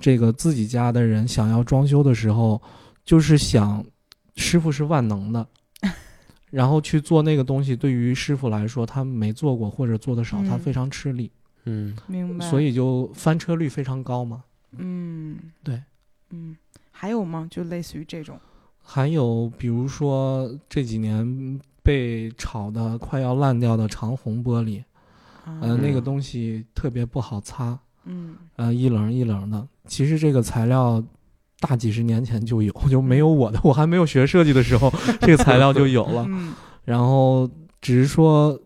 [0.00, 2.60] 这个自己家的人想要装修的时候，
[3.04, 3.84] 就是想
[4.36, 5.46] 师傅是万能的，
[6.50, 11.30] 然后去做那个东西，对于师傅来说，他没做过或者做的少，他嗯非常吃力，
[11.64, 12.48] 嗯明白。
[12.48, 14.44] 所以就翻车率非常高嘛。
[14.78, 15.82] 嗯，对，
[16.30, 16.56] 嗯，
[16.90, 17.46] 还有吗？
[17.50, 18.38] 就类似于这种。
[18.88, 24.82] 还有比如说这几年被炒的快要烂掉的长虹玻璃，
[25.46, 29.66] 嗯呃，那个嗯东西特别不好擦，嗯呃，一棱一棱的。
[29.86, 31.02] 其实这个材料
[31.58, 36.24] 大几十年前就有，就没有我的，我还没有学设计的时候，这个材料就有了。
[36.28, 36.54] 嗯
[36.86, 38.56] 然后只是说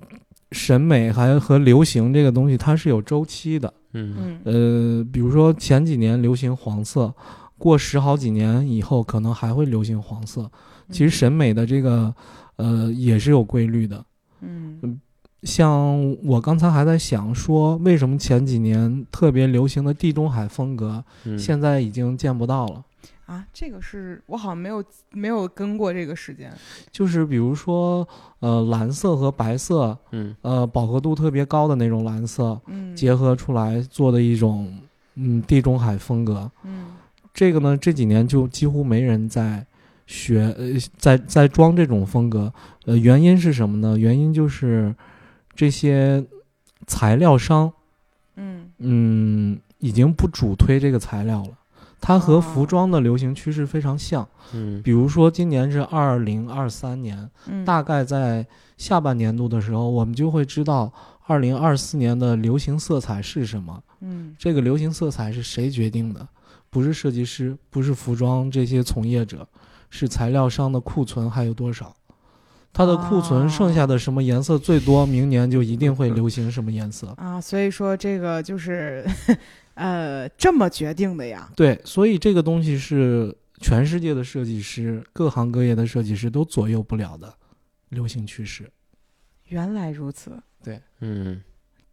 [0.53, 3.73] 审美还和流行这个东西，它是有周期的。
[3.93, 7.13] 嗯嗯呃，比如说前几年流行黄色，
[7.61, 10.51] 过十好几年以后可能还会流行黄色。
[10.91, 12.13] 其实审美的这个
[12.57, 14.05] 呃也是有规律的。
[14.41, 14.99] 嗯
[15.43, 22.85] 像我刚才还在想说，为什么前几年特别流行的地中海风格，嗯，现在已经见不到了？
[23.25, 26.53] 啊，这个是我好像没有没有跟过这个时间。
[26.91, 28.07] 就是比如说，
[28.41, 34.77] 呃，蓝色和白色，嗯呃，饱和度特别高的那种蓝色，嗯结合出来做的一种，
[35.15, 36.51] 嗯，地中海风格。
[36.65, 36.87] 嗯
[37.41, 39.65] 这个呢，这几年就几乎没人在
[40.07, 42.53] 学，呃，在在装这种风格。
[42.85, 43.97] 呃，原因是什么呢？
[43.97, 44.95] 原因就是
[45.55, 46.23] 这些
[46.87, 47.73] 材料商，
[48.37, 51.53] 嗯嗯，已经不主推这个材料了。
[51.99, 54.29] 它和哦服装的流行趋势非常像。
[54.53, 60.93] 嗯比如说，今年是二零二三年，嗯，大概在下半年度的时候，我们就会知道
[61.27, 63.83] 二零二四年的流行色彩是什么。
[64.03, 66.29] 嗯这个流行色彩是谁决定的？
[66.71, 69.47] 不是设计师，不是服装这些从业者，
[69.91, 71.95] 是材料商的库存还有多少？
[72.73, 77.09] 它的库存剩下的什么颜色最多，明年就一定会流行什么颜色。
[77.17, 79.05] 啊，所以说这个就是
[79.75, 81.51] 呃这么决定的呀。
[81.57, 87.35] 对，所以这个东西是全世界的设计师、各行各业的设计师都左右不了的
[87.89, 88.71] 流行趋势。
[89.47, 91.43] 原来如此，对嗯，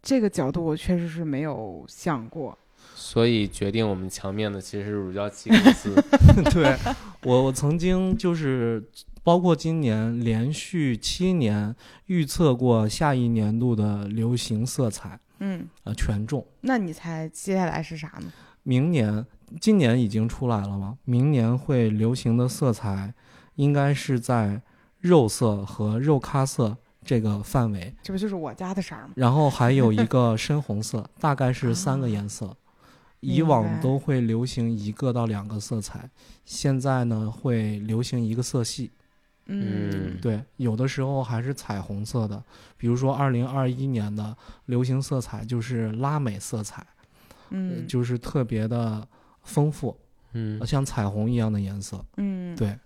[0.00, 2.56] 这个角度我确实是没有想过。
[3.00, 5.94] 所以决定我们墙面的其实是乳胶漆公司。
[6.52, 6.76] 对
[7.22, 8.82] 我，我曾经就是
[9.22, 11.74] 包括今年连续七年
[12.06, 16.44] 预测过下一年度的流行色彩，嗯，呃，权重。
[16.62, 18.32] 那你猜接下来是啥呢？
[18.64, 19.24] 明年，
[19.60, 20.98] 今年已经出来了吗？
[21.04, 23.14] 明年会流行的色彩
[23.54, 24.60] 应该是在
[24.98, 29.10] 肉色和肉咖色这个范围，这不就是我家的色儿吗？
[29.14, 32.56] 然后还有一个 深红色，大概是三个颜色。
[33.20, 36.08] 以往都会流行一个到两个色彩，
[36.44, 38.90] 现在呢会流行一个色系。
[39.46, 40.18] 嗯。
[40.20, 42.42] 对，有的时候还是彩虹色的，
[42.76, 46.86] 比如说二零二一年的流行色彩就是拉美色彩，
[47.50, 49.06] 嗯，就是特别的
[49.42, 49.96] 丰富，
[50.32, 50.64] 嗯。
[50.66, 52.04] 像彩虹一样的颜色。
[52.18, 52.78] 嗯，对，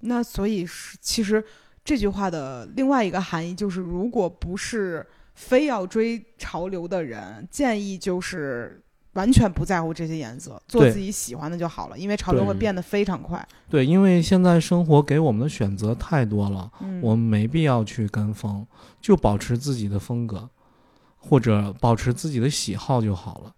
[0.00, 1.44] 那所以是其实
[1.84, 8.82] 这句话的另外一个含义就是，如果不是非要追潮流的人，建议就是
[9.14, 13.44] 完全不在乎这些颜色，做自己喜欢的就好了，因为潮流会变得非常快。
[13.68, 18.66] 对，因为现在生活给我们的选择太多了，嗯，我们没必要去跟风，
[19.00, 20.48] 就保持自己的风格，
[21.18, 23.52] 或者保持自己的喜好就好了。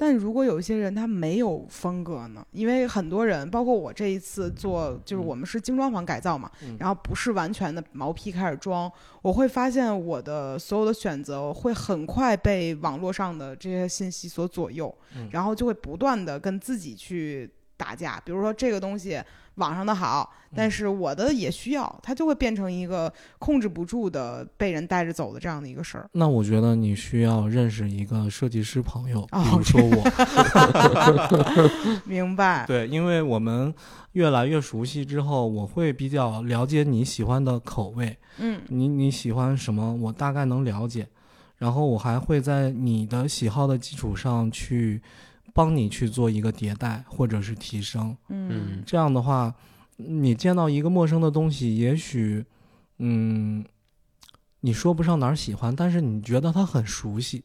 [0.00, 2.46] 但如果有一些人他没有风格呢？
[2.52, 6.76] 因为很多人，包括我这一次做，就是我们是精装房改造嘛，嗯。
[6.78, 8.90] 然后不是完全的毛坯开始装，
[9.22, 15.28] 我会发现我的所有的选择会很快被网络上的这些信息所左右，嗯。
[15.32, 18.20] 然后就会不断的跟自己去打架。
[18.22, 19.18] 比如说这个东西
[19.54, 26.08] 网上的好，但是我的也需要，它就会变成一个控制不住的被人带着走的这样的一个事儿。
[26.12, 30.04] 那我觉得你需要认识一个设计师朋友，哦比如说我。
[32.06, 32.64] 明白？
[32.66, 33.74] 对，因为我们
[34.12, 41.06] 越来越熟悉之后，我会比较了解你喜欢的口味，嗯你你喜欢什么，我大概能了解，
[41.56, 45.02] 然后我还会在你的喜好的基础上去
[45.52, 48.16] 帮你去做一个迭代或者是提升。
[48.28, 49.54] 嗯嗯这样的话，
[49.96, 52.44] 你见到一个陌生的东西，也许，
[52.98, 53.64] 嗯，
[54.60, 57.44] 你说不上哪儿喜欢，但是你觉得它很熟悉，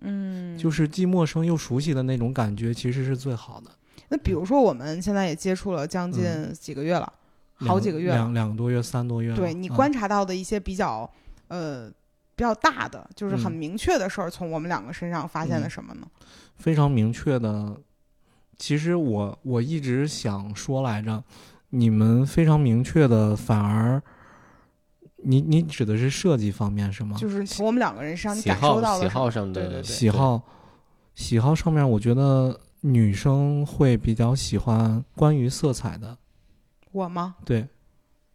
[0.00, 3.70] 嗯，就是既陌生又熟悉的那种感觉，其实是最好的。
[4.08, 7.10] 那比如说我们现在也接触了将近几个月了，
[7.54, 8.16] 好几个月了。
[8.16, 9.36] 两两个多月、三多月了。
[9.36, 11.10] 对你嗯观察到的一些比较
[11.48, 11.90] 呃
[12.36, 16.06] 比较大的，就是很嗯明确的事儿，从我们两个身上发现了嗯什么呢？
[16.56, 17.76] 非常明确的。
[18.56, 21.22] 其实我我一直想说来着，
[21.70, 24.00] 你们非常明确的，反而，
[25.16, 27.16] 你你指的是设计方面是吗？
[27.18, 30.40] 就是从我们两个人身上你感受到了喜好上的对对对喜好，
[31.16, 36.16] 喜好上面，我觉得女生会比较喜欢关于色彩的，
[36.92, 37.34] 我吗？
[37.44, 37.66] 对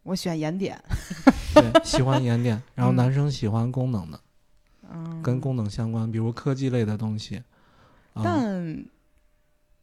[0.03, 0.77] 我喜欢盐点，
[1.55, 4.19] 对， 喜欢颜点，然后嗯男生喜欢功能的，
[4.91, 7.41] 嗯，跟功能相关，比如科技类的东西。
[8.19, 8.85] 啊但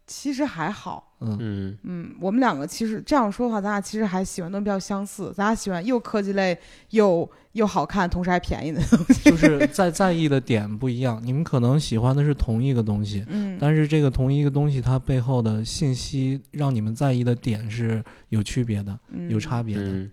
[0.06, 1.14] 其实还好。
[1.20, 5.32] 嗯，嗯嗯，我们两个其实这样说的话，咱俩其实还喜欢的比较相似。
[5.34, 6.56] 咱俩喜欢又科技类
[6.90, 9.22] 又又好看，同时还便宜的东西。
[9.30, 19.82] 就是在在意的点不一样，你们可能喜欢的是同一个东西，嗯，但是这个同一个东西它背后的信息让你们在意的点是有区别的，嗯有差别的。
[19.82, 20.10] 嗯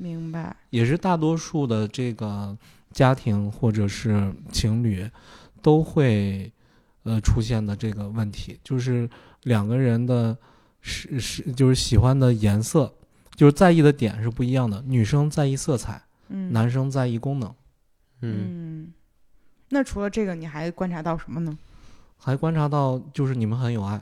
[0.00, 0.54] 明白。
[0.70, 2.56] 也是大多数的这个
[2.92, 5.04] 家庭或者是情侣
[5.60, 6.52] 都会
[7.04, 9.08] 呃出现的这个问题，就是
[9.44, 10.36] 两个人的
[10.80, 12.92] 是是就是喜欢的颜色，
[13.34, 14.82] 就是在意的点是不一样的。
[14.86, 17.54] 女生在意色彩，嗯，男生在意功能。
[18.20, 18.92] 嗯嗯，
[19.68, 21.56] 那除了这个，你还观察到什么呢？
[22.16, 24.00] 还观察到就是你们很有爱。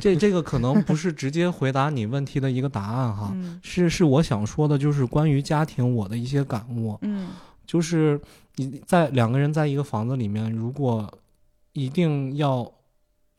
[0.00, 6.98] 这这个可能不是直接回答你问题的一个答案哈， 嗯是是我想说的，就是关于家庭我的一些感悟。
[7.00, 7.30] 嗯
[7.66, 8.20] 就是
[8.56, 11.18] 你在两个人在一个房子里面，如果
[11.72, 12.70] 一定要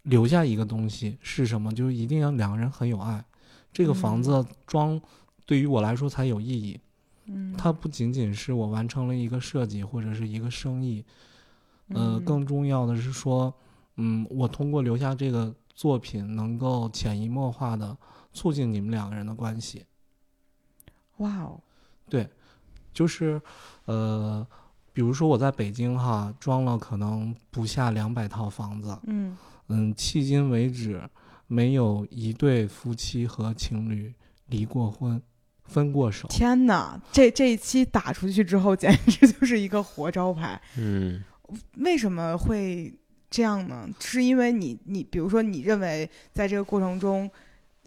[0.04, 3.24] 留下一个东西是什么，就是一定要两个人很有爱，
[3.72, 5.00] 这个房子装
[5.46, 6.80] 对于我来说才有意义。
[7.26, 11.06] 嗯，它不仅仅是我完成了一个设计或者是一个生意，
[11.90, 13.54] 呃，嗯更重要的是说，
[13.96, 17.96] 嗯，我通过留下这个作品，能够潜移默化的
[18.34, 19.86] 促进你们两个人的关系。
[21.18, 21.62] 哇哦，
[22.94, 23.42] 就是，
[23.86, 24.46] 呃，
[24.94, 29.38] 比如说我在北京哈装了可能不下两百套房子，嗯
[29.68, 31.02] 嗯，迄今为止
[31.48, 34.14] 没有一对夫妻和情侣
[34.48, 35.22] 离过婚，
[35.66, 36.28] 分过手。
[36.28, 40.62] 天哪，这这一期打出去之后， 简直就是一个活招牌。
[40.78, 41.24] 嗯
[41.78, 42.94] 为什么会
[43.30, 43.88] 这样呢？
[44.00, 47.30] 是因为你你比如说，你认为在这个过程中，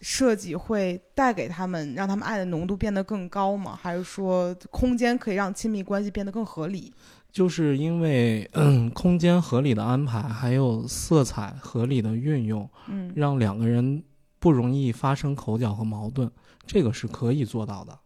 [0.02, 3.78] 设计会带给他们让他们爱的浓度变得更高吗？
[3.80, 6.92] 还是说空间可以让亲密关系变得更合理？
[7.32, 14.02] 就是因为嗯空间合理的安排，还有色彩合理的运用，嗯让两个人
[14.38, 16.30] 不容易发生口角和矛盾，
[16.66, 17.98] 这个是可以做到的。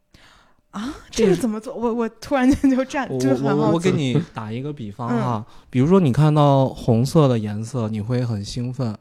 [0.71, 1.75] 啊，这个怎么做？
[1.75, 3.67] 我我突然间就站，我就是很好。
[3.67, 8.97] 我我给你 打一个比方哈，比如说你看到红色的颜色，你会很兴奋，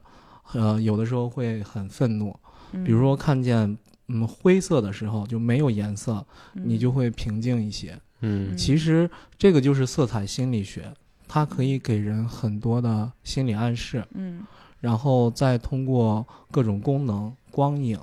[0.53, 2.35] 呃，有的时候会很愤怒。
[2.73, 7.99] 嗯比如说看见嗯灰色的时候就没有颜色，你就会平静一些。
[8.21, 10.93] 嗯其实这个就是色彩心理学，
[11.27, 14.45] 它可以给人很多的心理暗示，嗯
[14.79, 17.99] 然后再通过各种功能、光影，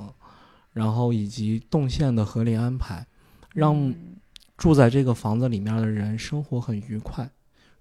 [0.73, 3.07] 然后以及动线的合理安排，
[3.55, 3.95] 让嗯
[4.57, 7.31] 住在这个房子里面的人生活很愉快。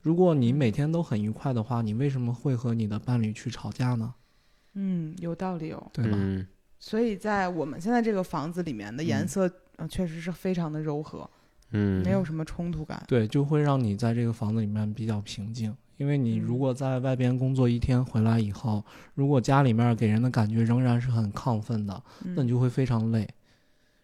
[0.02, 4.14] 如果你每天都很愉快的话，你为什么会和你的伴侣去吵架呢？
[4.74, 5.90] 嗯有道理哦。
[5.94, 6.18] 对吧？
[6.20, 6.46] 嗯
[6.86, 11.28] 所以在我们现在这个房子里面的颜嗯色，嗯，确实是非常的柔和，
[11.72, 13.04] 嗯，没有什么冲突感。
[13.08, 15.76] 对，就会让你在这个房子里面比较平静。
[15.98, 22.00] 因为你如嗯果在外边工作一天回来以后，如果家里面给人的感觉仍然是很亢奋的，
[22.36, 23.28] 那你嗯就会非常累。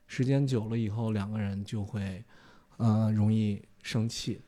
[0.08, 2.24] 时间久了以后，两个人就会，
[2.78, 4.42] 呃，容易生气。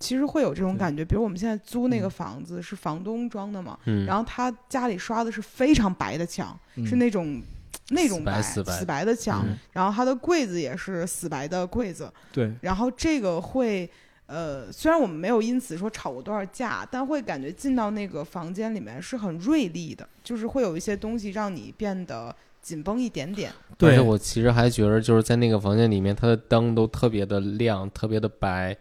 [0.00, 7.40] 其实会有这种感觉，比如我们现在租那个嗯房子是房东装的嘛，嗯，然后他家里刷的是非常白的墙，嗯、是那种
[7.88, 13.90] 那种死白死白的墙，嗯然后它的柜子也是死白的柜子，对，然后这个会
[14.26, 23.50] 呃，虽然我们没有因此说吵过多少架，但会感觉进到那个房间里面是很锐利的，就是会有一些东西让你变得紧绷一点点。
[23.78, 28.76] 对我其实还觉得，就是在那个房间里面，它的灯都特别的亮，特别的白。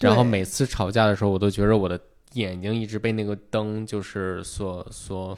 [0.00, 1.98] 然后每次吵架的时候，我都觉得我的
[2.32, 5.36] 眼睛一直被那个灯就是所所，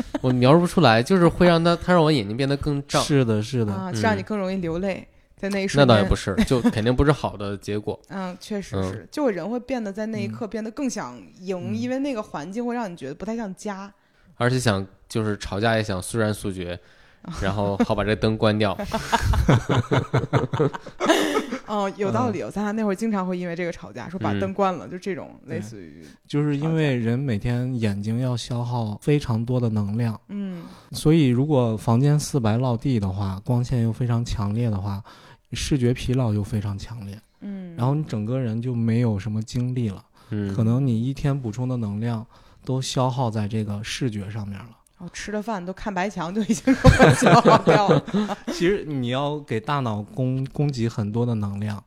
[0.20, 3.02] 我描述不出来，就是会让他他让我眼睛变得更胀。
[3.02, 5.88] 是的，是的，啊，让你嗯更容易流泪，在那一那瞬间。
[5.88, 7.98] 倒也不是，就肯定不是好的结果。
[8.10, 13.92] 嗯，确实嗯是，就人会变得在那一嗯刻变得更想赢，嗯因为那个环境会让你觉得不太像家。
[14.36, 16.78] 而且想就是吵架也想速战速决，
[17.42, 18.76] 然后好把这灯关掉。
[21.68, 24.40] 哦，有道理哦，咱俩那会儿经常会因为这个吵架，说把嗯。
[24.40, 30.62] 灯关了，就这种类似于，就是因为人每天眼睛要消耗非常多的能量，嗯。
[30.92, 35.02] 所以如果房间四白落地的话，光线又非常强烈的话，
[35.52, 42.26] 视觉疲劳又非常强烈，嗯，然后你整个人就没有什么精力了，嗯，可能你一天补充的能量
[42.64, 44.70] 都消耗在这个视觉上面了。
[44.98, 48.04] 哦，吃了饭都看白墙就已经给我消耗掉了
[48.52, 51.82] 其实你要给大脑供供给很多的能量，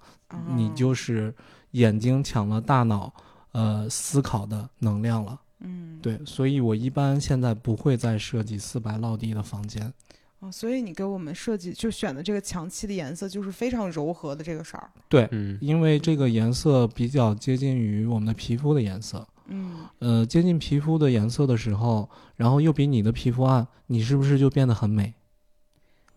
[0.56, 1.34] 你哦就是
[1.72, 3.14] 眼睛抢了大脑
[3.52, 5.40] 呃思考的能量了。
[5.60, 9.94] 嗯，对，所以我一般现在不会再设计四白落地的房间。
[10.40, 19.28] 哦，所以你给我们设计就选的这个墙漆的颜色就是非常柔和的这个色儿，对，嗯因为这个颜色比较接近于我们的皮肤的颜色。
[19.52, 25.14] 嗯，呃，接近皮肤的颜色的时候，然后又比你的皮肤暗，你是不是就变得很美？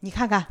[0.00, 0.44] 你看看，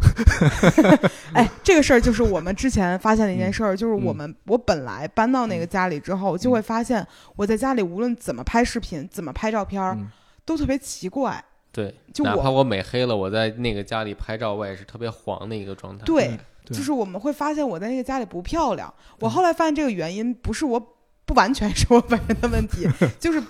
[1.34, 7.06] 哎，这个事儿就是我们之前发现的一件嗯事儿，就是我嗯们我本来搬到那个家里之后，就会发现
[7.36, 10.10] 我在家里无论怎么拍视频，怎么拍照片，嗯，
[10.44, 11.44] 都特别奇怪。
[11.72, 16.04] 对，就怕我美黑了，我在那个家里拍照，我也是特别黄的一个状态。
[16.04, 18.92] 对，对就是我们会发现我在那个家里不漂亮。
[19.20, 20.93] 我后来发现这个原因不是我
[21.26, 22.88] 不完全是我本人的问题，
[23.20, 23.42] 就是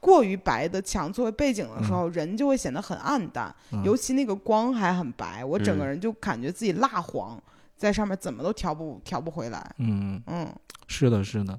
[0.00, 7.40] 过于白的墙作为背景的时候，人就会显得很暗淡，嗯尤其那个光还很白，我整个嗯人就感觉自己蜡黄，
[7.76, 9.74] 在上面怎么都调不调不回来。
[9.78, 10.46] 嗯，嗯
[10.86, 11.58] 是的，是的。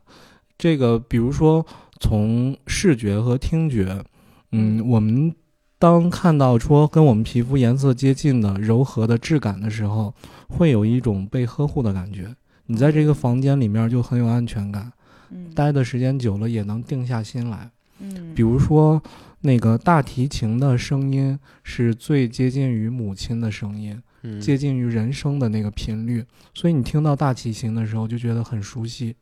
[0.57, 1.65] 这个比如说
[1.99, 4.03] 从视觉和听觉，
[4.51, 5.33] 嗯，我们
[5.79, 10.13] 当看到说跟我们皮肤颜色接近的柔和的质感的时候，
[10.47, 12.33] 会有一种被呵护的感觉。
[12.67, 14.93] 你在这个房间里面就很有安全感，
[15.33, 17.69] 嗯待的时间久了也能定下心来。
[17.99, 19.01] 嗯，比如说，
[19.41, 29.15] 那个大提琴的声音是最接近于母亲的声音，嗯，接近于人声的那个频率，所以你听到大提琴的时候就觉得很熟悉，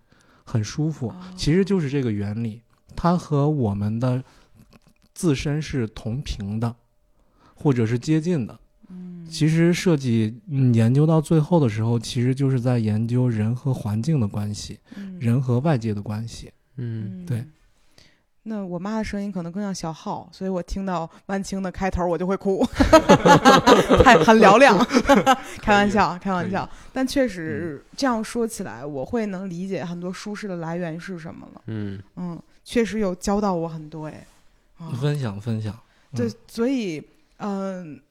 [0.43, 1.15] 很舒服哦。
[1.35, 2.61] 其实就是这个原理，
[2.95, 4.23] 它和我们的
[5.13, 6.75] 自身是同频的，
[7.53, 8.57] 或者是接近的。
[9.31, 16.51] 嗯其实设计嗯研究到最后的时候，其实就是在研究人和环境的关系，嗯人和外界的关系。
[16.75, 17.45] 嗯对。
[18.43, 22.65] 那我妈的声音可能更像小号，所以我听到万青的开头我就会哭，
[24.03, 24.75] 太很嘹亮，
[25.61, 26.67] 开玩笑，开玩笑。
[26.91, 31.61] 但确实这样说起来，我会能理解很多舒适的来源是什么了。
[31.67, 34.25] 嗯嗯，确实有教到我很多哎。
[34.79, 35.79] 啊，分享分享，
[36.15, 37.01] 对嗯，所以
[37.37, 38.01] 嗯。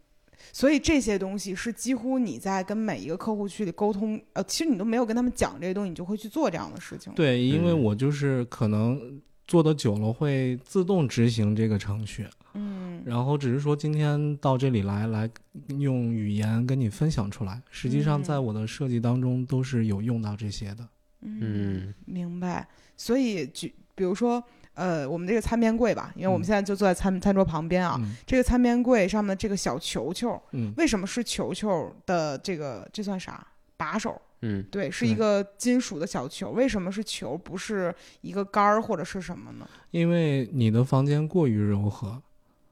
[0.52, 15.30] 所以这些东西是几乎你在跟每一个客户去里沟通，呃，其实你都没有跟他们讲这些东西，你就会去做这样的事情。，对，因为嗯我就是可能做的久了会自动执行这个程序，嗯，然后只是说今天到这里来来
[15.78, 20.88] 用语言跟你分享出来，实际上嗯在我的设计当中都是有用到这些的。
[21.22, 22.66] 嗯明白。
[22.96, 24.42] 所以就，比如说，
[24.74, 33.46] 呃，我们这个餐边柜吧，因为我们嗯现在就坐在餐餐桌旁边啊，嗯这个餐边柜上面的这个小球球，嗯为什么是球球的这个这算啥
[33.76, 34.20] 把手？
[34.42, 39.68] 嗯对，是一个金属的小球，为什么是球，不是一个杆儿或者是什么呢？
[39.90, 42.22] 因为你的房间过于柔和，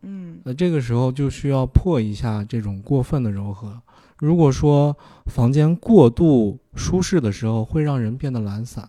[0.00, 3.78] 嗯那这个时候就需要破一下这种过分的柔和。
[4.16, 4.96] 如果说
[5.26, 8.88] 房间过度舒适的时候，会让人变得懒散，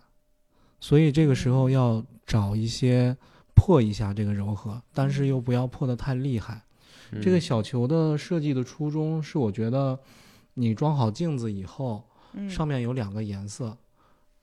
[0.80, 3.17] 所以这个时候要找一些
[3.55, 6.63] 破一下这个柔和，但是又不要破得太厉害。
[7.11, 9.99] 嗯这个小球的设计的初衷是，我觉得
[10.53, 12.03] 你装好镜子以后，
[12.34, 13.75] 嗯，上面有两个颜色，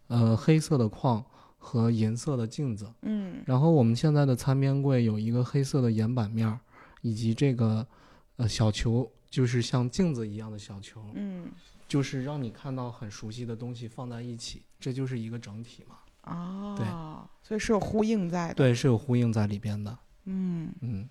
[0.08, 1.24] 呃，黑色的框
[1.58, 2.92] 和银色的镜子。
[3.02, 6.58] 嗯然后我们现在的餐边柜有一个黑色的岩板面儿，
[7.02, 7.86] 以及这个
[8.34, 11.46] 呃小球，就是像镜子一样的小球，嗯
[11.86, 15.94] 就是让你看到很熟悉的东西放在一起，这就是一个整体嘛。
[16.26, 19.96] 啊，所以是有呼应在的。，对，是有呼应在里边的。
[20.24, 21.08] 嗯，嗯，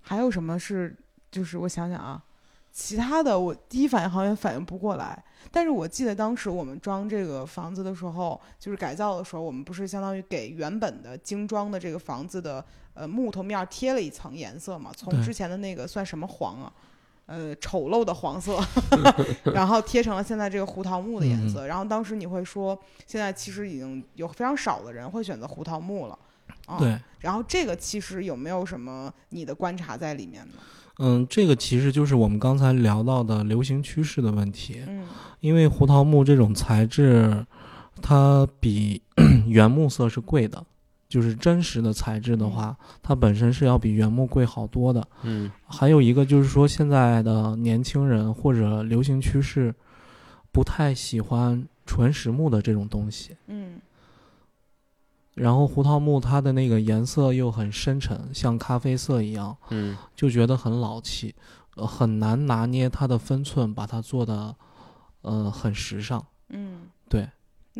[0.00, 0.96] 还有什么是
[1.30, 2.22] 就是我想想啊，
[2.72, 5.24] 其他的我第一反应好像反应不过来。
[5.50, 14.92] 但是我记得当时我们装这个房子的时候，就是改造的时候，我们不是相当于给原本的精装的这个房子的呃木头面儿贴了一层颜色嘛？
[14.96, 16.72] 从之前的那个算什么黄啊？
[17.30, 18.58] 呃，丑陋的黄色，
[19.54, 21.64] 然后贴成了现在这个胡桃木的颜色。
[21.64, 22.76] 然后当时你会说，
[23.06, 26.18] 现在其实已经有非常少的人会选择胡桃木了。
[26.66, 30.54] 啊、对，然后这个其实有没有什么你的观察在里面呢？
[30.98, 34.82] 嗯，这个其实就是我们刚才聊到的流行趋势的问题。
[34.88, 35.06] 嗯
[35.38, 37.46] 因为胡桃木这种材质，
[38.02, 39.00] 它比
[39.46, 40.62] 原木色是贵的，
[41.10, 45.04] 就是真实的材质的话，它本身是要比原木贵好多的。
[45.24, 49.74] 嗯还有一个就是说，现在的年轻人或者流行趋势，
[50.52, 53.36] 不太喜欢纯实木的这种东西。
[53.48, 53.80] 嗯
[55.34, 61.34] 然后胡桃木它的那个颜色又很深沉，像咖啡色一样，嗯就觉得很老气，
[61.74, 64.54] 呃，很难拿捏它的分寸，把它做的，
[65.22, 66.24] 呃，很时尚。
[66.50, 67.28] 嗯，对。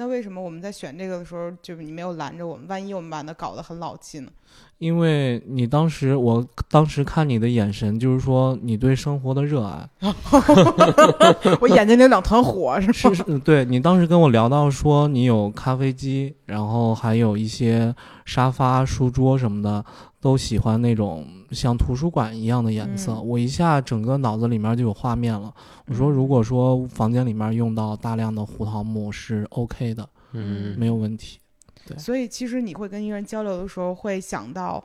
[0.00, 2.66] 那为什么我们在选这个的时候，就是你没有拦着我们？
[2.68, 4.30] 万一我们把它搞得很老气呢？
[4.78, 9.86] 因为你当时，我当时看你的眼神，就是说你对生活的热爱，
[11.60, 12.92] 我眼睛里有两团火，是吗？
[12.94, 17.94] 是是，对你当时跟我聊到说你有咖啡机，然后还有一些
[18.24, 19.84] 沙发、书桌什么的，
[20.20, 23.12] 都喜欢那种像图书馆一样的颜色。
[23.12, 25.52] 嗯我一下整个脑子里面就有画面了。
[25.86, 31.38] 我说，如果说房间里面用到大量的胡桃木是 OK 的，嗯没有问题。
[31.86, 34.84] 对所以其实你会跟一个人交流的时候，会想到，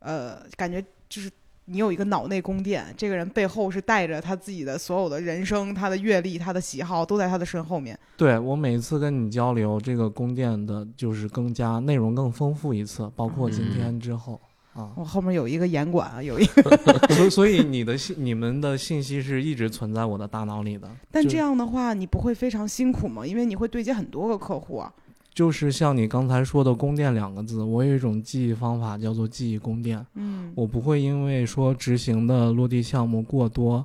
[0.00, 1.30] 呃，感觉就是
[1.66, 7.96] 你有一个脑内宫殿，这个人背后是带着他自己的所有的人生、他的阅历、他的喜好，都在他的身后面。
[8.16, 14.40] 对我每次跟你交流，这个宫殿的就是更加内容更丰富一次，包括今天之后。
[14.74, 16.76] 啊，我后面有一个严管啊，有一个，
[17.14, 20.90] 所以所以你的信、你们的信息是一直存在我的大脑里的。
[21.10, 23.26] 但这样的话，你不会非常辛苦吗？
[23.26, 24.92] 因为你会对接很多个客户啊。
[25.34, 30.04] 就是像你刚才说的“宫殿”两个字，我有一种记忆方法叫做记忆宫殿。
[30.14, 33.82] 嗯我不会因为说执行的落地项目过多，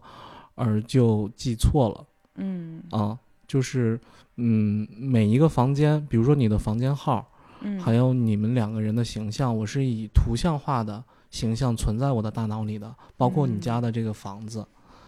[0.56, 3.18] 而就记错了嗯啊。
[3.48, 3.98] 就是
[4.36, 7.26] 嗯，每一个房间，比如说你的房间号，
[7.68, 14.66] 嗯，还有你们两个人的形象，我是以图像化的形象存在我的大脑里的，包括你嗯家的这个房子，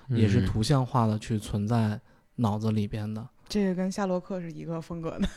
[0.10, 1.99] 也是图像化的去存在
[2.36, 3.26] 脑子里边的。
[3.47, 5.28] 这个跟夏洛克是一个风格的。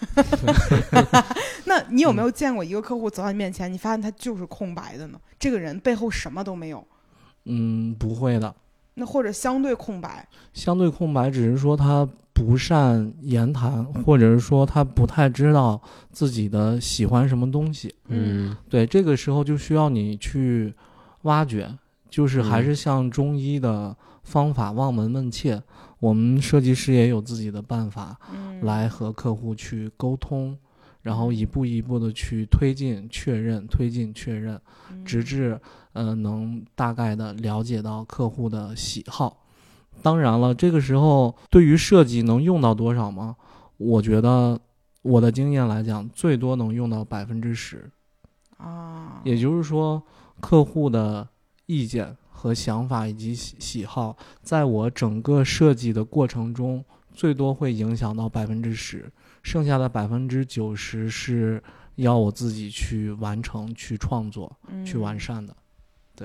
[1.65, 5.21] 那你有没有见过一个客户走到你面前，你发现他就是空白的呢？
[5.39, 6.87] 这个人背后什么都没有，
[7.45, 8.55] 嗯，不会的，
[8.95, 10.29] 那或者相对空白。
[10.53, 15.81] 相对空白，只是说他不善言谈，或者是说他不太知道
[16.11, 17.95] 自己的喜欢什么东西。
[18.09, 18.57] 嗯。
[18.69, 20.75] 对，这个时候就需要你去
[21.23, 21.69] 挖掘，
[22.09, 25.63] 就是还嗯是像中医的方法望闻问切，
[26.01, 30.57] 我们设计师也有自己的办法嗯，来和客户去沟通，
[31.03, 34.61] 然后一步一步的去推进、确认、推进、确认，
[34.91, 35.05] 嗯。
[35.05, 35.61] 直至
[35.93, 39.42] 呃能大概的了解到客户的喜好。
[40.01, 43.37] 当然了，这个时候对于设计能用到多少吗？
[43.77, 44.61] 我觉得
[45.03, 47.91] 我的经验来讲，最多能用到百分之十。
[48.57, 50.03] 啊，也就是说，
[50.41, 51.29] 客户的
[51.67, 59.13] 意见和想法以及喜喜好，在我整个设计的过程中，最多会影响到百分之十，
[59.43, 61.63] 剩下的百分之九十是
[61.97, 65.57] 要我自己去完成、去创作、去完善的。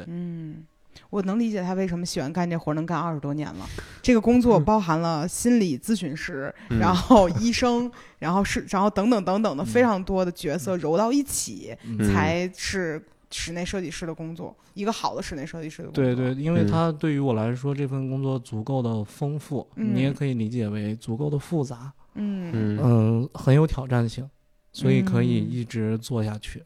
[0.06, 0.64] 嗯，
[1.10, 3.66] 我能理解他为什么喜欢干这活儿，能干二十多年了。
[4.02, 6.80] 这个工作包含了心理咨询师，嗯。
[6.80, 9.66] 然后医生，然后是，然后等等等等的嗯。
[9.66, 16.04] 非常多的角色揉到一起，才是室内设计师的工作，一个好的室内设计师的工作。
[16.04, 16.68] 对对，因为嗯。
[16.68, 22.52] 它对于我来说，这份工作足够的丰富，嗯你也可以理解为足够的复杂，嗯。
[22.54, 22.80] 嗯。
[22.82, 24.30] 嗯，很有挑战性，
[24.72, 25.52] 所以可以嗯。
[25.52, 26.60] 一直做下去。
[26.60, 26.66] 嗯，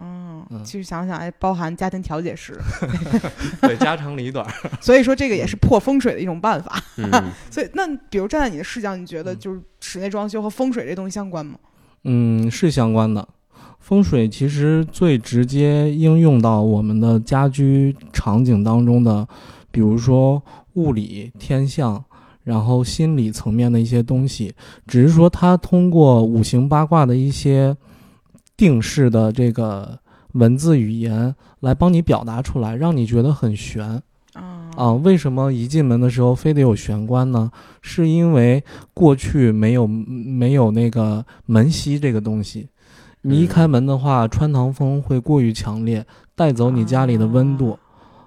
[0.00, 2.58] 嗯其实想想，哎，包含家庭调解师
[3.62, 4.46] 对，家长里短。
[4.80, 6.82] 所以说这个也是破风水的一种办法。
[6.96, 7.10] 嗯
[7.50, 11.58] 所以，那比如站在你的视角，你觉得嗯就是室内装修和风水这东西相关吗？
[12.04, 13.26] 嗯，是相关的。
[13.78, 19.26] 风水其实最直接应用到我们的家居场景当中的，
[19.70, 20.42] 比如说
[20.74, 22.04] 物理、天象，
[22.44, 24.54] 然后心理层面的一些东西，
[24.86, 27.74] 只是说它通过五行八卦的一些
[28.60, 29.98] 定式的这个
[30.32, 34.02] 文字语言来帮你表达出来，让你觉得很悬。
[34.34, 37.50] 啊啊，为什么一进门的时候非得有玄关呢？
[37.80, 42.68] 是因为过去没有没有那个门吸这个东西，
[43.22, 46.04] 你一嗯开门的话，穿堂风会过于强烈，
[46.36, 47.78] 带走你家里的温度，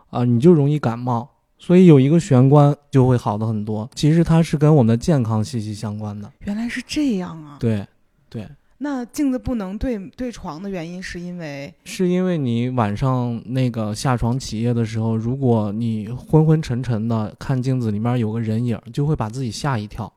[0.10, 1.30] 啊，你就容易感冒。
[1.60, 3.88] 所以有一个玄关就会好的很多。
[3.94, 6.30] 其实它是跟我们的健康息息相关的。
[6.40, 7.58] 原来是这样啊。
[7.60, 7.88] 对，
[8.30, 8.50] 对，
[8.80, 20.12] 那镜子不能对对床的原因是因为是因为你晚上那个下床起夜的时候，如果你昏昏沉沉的看镜子里面有个人影，就会把自己吓一跳。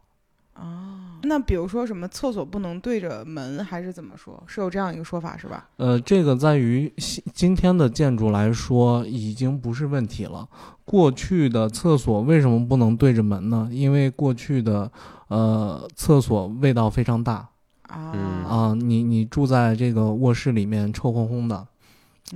[0.54, 0.92] 哦。
[1.22, 4.40] 那比如说什么厕所不能对着门，还是怎么说？
[4.46, 5.68] 是有这样一个说法是吧？
[5.76, 10.46] 呃，这个在于今今天的建筑来说已经不是问题了。
[10.84, 13.68] 过去的厕所为什么不能对着门呢？
[13.72, 14.90] 因为过去的
[15.28, 17.48] 呃厕所味道非常大
[17.89, 21.66] 啊嗯啊、你你住在这个卧室里面臭烘烘的，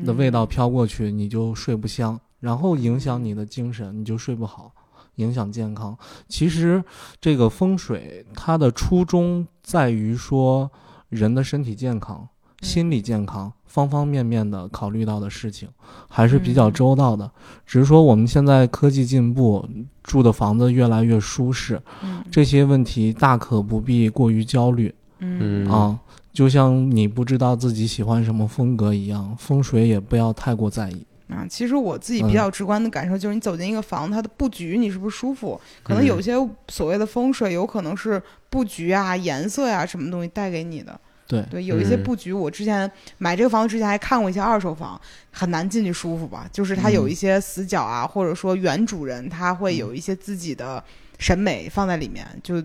[0.05, 4.73] 的味道嗯飘过去，你就睡不香，然后影响你的精神，你就睡不好，
[5.17, 5.97] 影响健康。
[6.29, 6.83] 其实
[7.21, 10.71] 这个风水它的初衷在于说
[11.09, 12.29] 人的身体健康、
[12.61, 15.69] 心理健康方方面面的考虑到的事情，
[16.09, 17.31] 还是比较嗯周到的。
[17.67, 19.69] 只是说我们现在科技进步，
[20.03, 24.95] 住的房子越来越舒适，嗯这些问题大可不必过于焦虑。
[25.21, 25.99] 嗯嗯啊，
[26.33, 31.07] 就像你不知道自己喜欢什么风格一样，风水也不要太过在意。
[31.29, 35.61] 啊，其实我自己比嗯较直观的感受就是，你走进一个房子，它的布局你是不是舒服？
[35.85, 36.33] 可能嗯有些
[36.67, 41.01] 所谓的风水，有可能是布局啊、颜色呀、什么东西带给你的。
[41.29, 45.01] 对，对，有一些嗯布局，我之前买这个房子之前还看过一些二手房，
[45.31, 46.49] 很难进去舒服吧？
[46.53, 50.83] 就是它有嗯一些死角啊，或者说原主人他会有一些自己的
[51.21, 52.61] 审美放在里面，就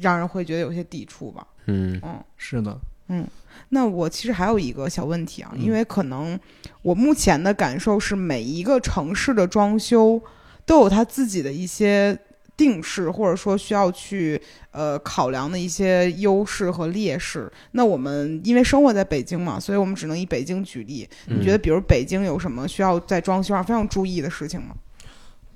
[0.00, 1.46] 让人会觉得有些抵触吧。
[1.66, 3.26] 嗯嗯，是的，嗯
[3.68, 6.38] 那我其实还有一个小问题啊，嗯因为可能
[6.82, 10.20] 我目前的感受是，每一个城市的装修
[10.64, 12.18] 都有它自己的一些
[12.56, 14.40] 定式，或者说需要去
[14.70, 17.50] 呃考量的一些优势和劣势。
[17.72, 21.08] 那我们因为生活在北京嘛，所以我们只能以北京举例。
[21.26, 24.74] 你觉得，比如北京有什么需要在装修上非常注意的事情吗？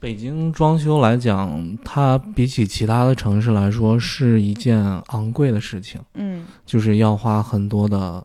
[0.04, 8.22] 北京装修来讲，它比起其他的城市来说是一件昂贵的事情，嗯就是要花很多的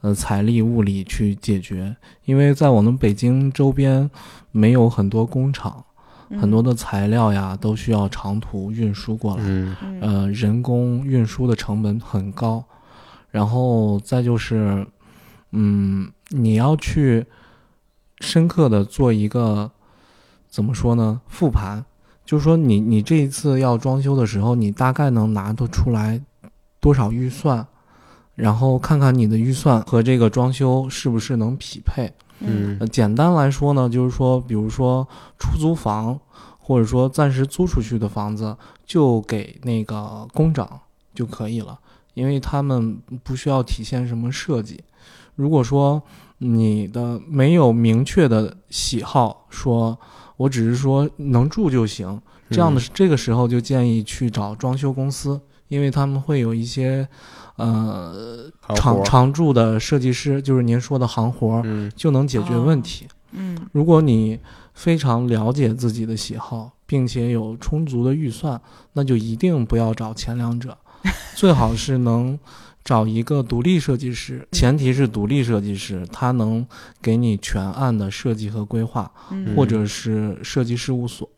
[0.00, 1.94] 呃财力物力去解决。
[2.24, 4.10] 因为在我们北京周边
[4.50, 5.84] 没有很多工厂，
[6.30, 9.42] 嗯很多的材料呀都需要长途运输过来。
[9.46, 12.64] 嗯嗯呃，人工运输的成本很高，
[13.30, 14.86] 然后再就是，
[15.50, 17.26] 嗯，你要去
[18.20, 19.70] 深刻的做一个
[20.50, 21.20] 怎么说呢？
[21.28, 21.84] 复盘，
[22.26, 26.20] 就是说你你这一次要装修的时候，你大概能拿得出来
[26.80, 27.66] 多少预算，
[28.34, 32.12] 然后看看你的预算和这个装修是不是能匹配。
[32.40, 35.06] 嗯呃，简单来说呢，就是说，比如说
[35.38, 36.18] 出租房，
[36.58, 40.80] 或者说暂时租出去的房子，就给那个工长
[41.14, 41.78] 就可以了，
[42.14, 44.82] 因为他们不需要体现什么设计。
[45.36, 46.02] 如果说
[46.38, 49.98] 你的没有明确的喜好，说
[50.40, 52.18] 我只是说能住就行，
[52.48, 55.38] 这样的这个时候就建议去找装修公司，
[55.68, 57.06] 因为他们会有一些
[57.56, 61.92] 呃常常驻的设计师，就是您说的行活儿，嗯。
[61.94, 63.06] 就能解决问题。
[63.32, 63.54] 嗯。
[63.72, 64.38] 如果你
[64.72, 68.58] 非常了解自己的喜好，并且有充足的预算，
[68.94, 70.74] 那就一定不要找前两者，
[71.36, 72.38] 最好是能
[72.84, 76.66] 找一个独立设计师，前提是独立设计师，他能
[77.02, 81.28] 给你全案的设计和规划，嗯，或者是设计事务所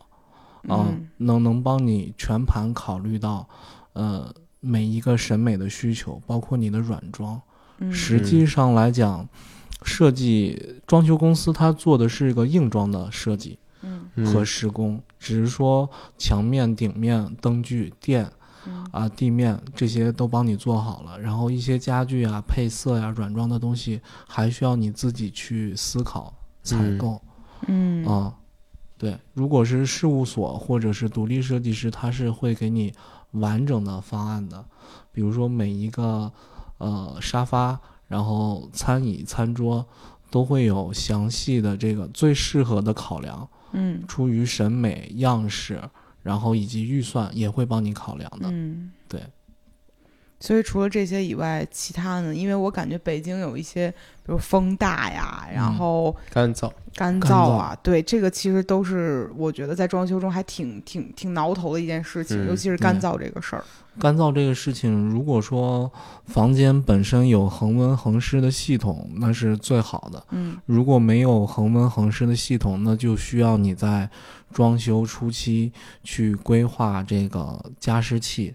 [0.67, 3.47] 啊、嗯能能帮你全盘考虑到，
[3.93, 4.33] 呃。
[4.65, 7.41] 每一个审美的需求，包括你的软装，
[7.79, 7.91] 嗯。
[7.91, 9.27] 实际上来讲，
[9.83, 13.59] 设计装修公司它做的是一个硬装的设计
[14.15, 18.31] 和施工，只是说墙面、顶面、灯具、电嗯
[18.91, 27.21] 啊、地面这些都帮你做好了，然后一些家具啊、配色呀、软装的东西还需要你自己去思考采嗯购
[27.67, 28.05] 嗯。
[28.05, 28.35] 啊。
[28.95, 32.93] 对，如果是事务所或者是独立设计师，他是会给你
[33.31, 34.63] 完整的方案的，
[35.11, 36.31] 比如说每一个
[36.77, 39.85] 呃沙发，然后餐椅、餐桌
[40.31, 44.01] 都会有详细的这个最适合的考量，嗯。
[44.07, 45.81] 出于审美、样式，
[46.23, 48.49] 然后以及预算也会帮你考量的。
[48.49, 49.21] 嗯，对。
[50.43, 52.35] 所以除了这些以外，其他呢？
[52.35, 63.63] 因为我感觉北京有一些，比如风大呀，然嗯后干燥，干干燥啊，对，这个其实都是我觉得在装修中还挺挺挺挠头的一件事情，嗯尤其是干燥这个事儿。
[63.97, 65.89] 干燥这个事情，如果说
[66.25, 70.21] 房间本身有恒温恒湿的系统，那是最好的。
[70.31, 74.09] 嗯如果没有恒温恒湿的系统，那就需要你在
[74.51, 75.71] 装修初期
[76.03, 78.53] 去规划这个加湿器，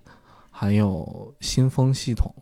[0.58, 2.34] 还有新风系统。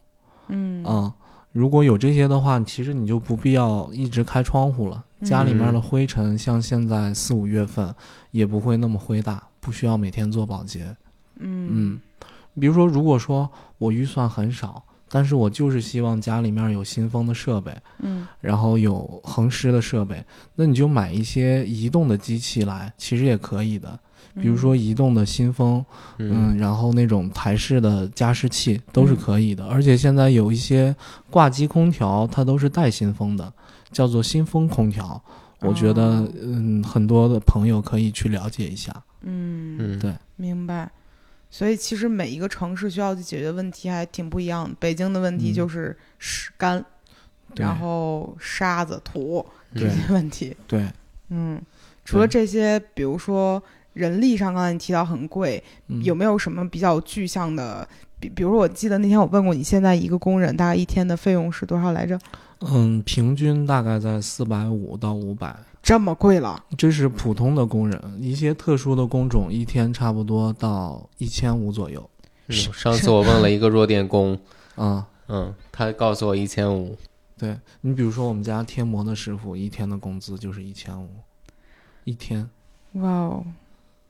[0.49, 0.83] 嗯。
[0.85, 1.15] 啊、
[1.53, 7.95] 如果有这些的话，其实你就不必要一直开窗户了，家里面嗯的灰尘像现在四五月份
[8.31, 10.97] 也不会那么灰大，不需要每天做保洁。
[11.39, 11.69] 嗯。
[11.71, 12.01] 嗯，
[12.59, 18.27] 比如说，如果说我预算很少，但是我就是希望家里面有新风的设备，嗯。
[18.41, 24.01] 然后有恒湿的设备，那你就买一些移动的机器来，其实也可以的。
[24.41, 25.85] 比如说移动的新风，
[26.19, 29.67] 嗯，然后那种台式的加湿器都是可以的。
[29.67, 30.95] 而且现在有一些
[31.31, 33.53] 挂机空调，它都是带新风的，
[33.91, 35.21] 叫做新风空调。
[35.61, 38.93] 我觉得哦，嗯，很多的朋友可以去了解一下。
[39.23, 40.91] 嗯嗯，对明白。
[41.49, 44.77] 所以其实每一个城市需要去解决的问题还挺不一样的。
[44.79, 46.85] 北京的问题嗯就是湿干，
[47.55, 50.55] 对然后沙子土这些问题。
[50.67, 50.87] 对，
[51.31, 51.59] 嗯，
[52.05, 53.63] 除了这些，比如说
[53.97, 57.89] 人力上，刚才你提到很贵，嗯有没有什么比较具象的？
[58.21, 62.19] 比比如说，我记得那天我问过你，现在一个工人大概一天的费用是多少来着？
[62.61, 66.65] 嗯，平均大概在四百五到五百，这么贵了？
[66.79, 72.09] 这是普通的工人，一些特殊的工种一天差不多到一千五左右。
[72.49, 74.39] 嗯上次我问了一个弱电工，
[74.77, 76.97] 啊、嗯，他告诉我一千五，
[77.37, 81.09] 对你比如说我们家贴膜的师傅，一天的工资就是一千五，
[82.05, 82.49] 一天。
[82.93, 83.45] 哇哦！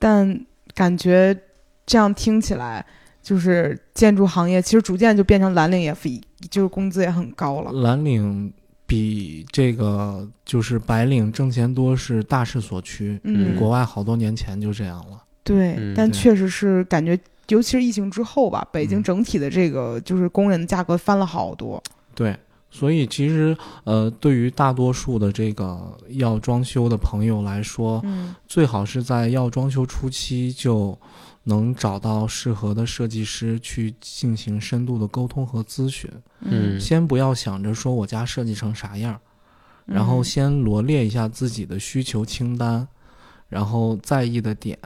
[0.06, 0.40] 但
[0.72, 1.36] 感觉
[1.84, 2.86] 这样听起来，
[3.20, 7.72] 就是建筑行业其实逐渐就变成蓝领也非，就是工资也很高了。
[7.72, 8.52] 蓝领
[8.86, 13.18] 比这个就是白领挣钱多是大势所趋。
[13.24, 15.20] 嗯，国外好多年前就这样了。
[15.42, 21.82] 对，嗯但确实是感觉，尤其是疫情之后吧，北京嗯整体的这个就是工人的价格翻了好多。
[22.14, 22.36] 对，
[22.70, 28.34] 所以其实呃，对于大多数的这个要装修的朋友来说，嗯。
[28.46, 30.98] 最好是在要装修初期就
[31.44, 36.10] 能找到适合的设计师去进行深度的沟通和咨询。
[36.40, 36.78] 嗯。
[36.78, 39.18] 先不要想着说我家设计成啥样，
[39.86, 40.24] 然后嗯。
[40.24, 42.86] 先罗列一下自己的需求清单，
[43.48, 44.78] 然后在意的点，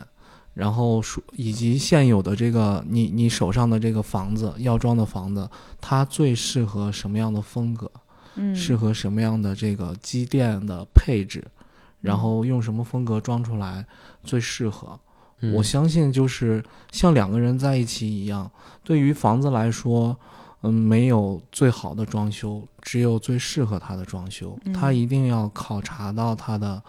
[0.61, 5.49] 然后说以及现有的这个你你手上的这个房子要装的房子，
[5.81, 7.91] 它最适合什么样的风格，
[8.35, 11.43] 嗯适合什么样的这个机电的配置，
[12.03, 13.87] 然后用什么风格装出来
[14.23, 15.01] 最适合。
[15.41, 18.51] 嗯我相信就是像两个人在一起一样，
[18.85, 20.15] 对于房子来说，
[20.61, 24.59] 嗯，没有最好的装修，只有最适合它的装修。
[24.67, 26.83] 嗯它一定要考察到它的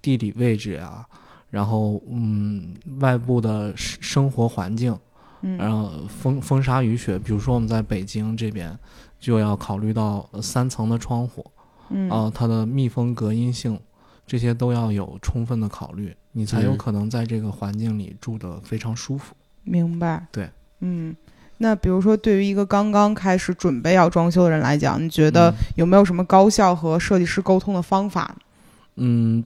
[0.00, 1.06] 地理位置啊，
[1.52, 4.98] 然后嗯，外部的生生活环境，
[5.42, 7.18] 嗯然后风风沙雨雪。
[7.18, 8.74] 比如说我们在北京这边，
[9.20, 11.44] 就要考虑到呃三层的窗户
[11.90, 13.78] 嗯啊、它的密封隔音性，
[14.26, 19.34] 这些都要有充分的考虑，你才有嗯可能在这个环境里住得非常舒服。
[19.62, 20.26] 明白。
[20.32, 20.48] 对，
[20.80, 21.14] 嗯。
[21.58, 28.34] 那比如说，对于一个刚刚开始准备要装修的人来讲，你觉得嗯有没有什么高效和设计师沟通的方法？
[28.34, 28.42] 嗯，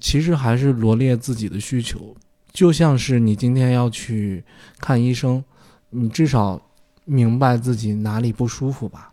[0.00, 2.14] 其实还是罗列自己的需求，
[2.52, 4.44] 就像是你今天要去
[4.78, 5.42] 看医生，
[5.90, 6.60] 你至少
[7.04, 9.12] 明白自己哪里不舒服吧，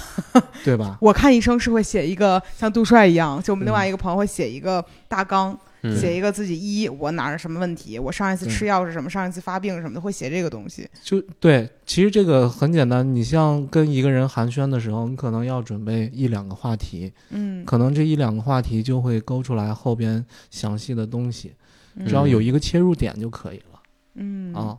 [0.62, 0.98] 对吧？
[1.00, 10.88] 我看医生是会写一个像杜帅一样，就我们嗯另外一个朋友会写一个大纲，嗯写一个自己一我哪儿什么问题，我上一次吃药是什么，上一次发病什么的，会写这个东西。
[11.02, 13.14] 就对，其实这个很简单。
[13.14, 21.54] 你像跟一个人寒暄的时候，你可能要准备一两个话题，嗯，可能这一两个话题就会勾出来后边详细的东西，
[21.96, 23.80] 嗯只要有一个切入点就可以了、
[24.14, 24.78] 嗯啊。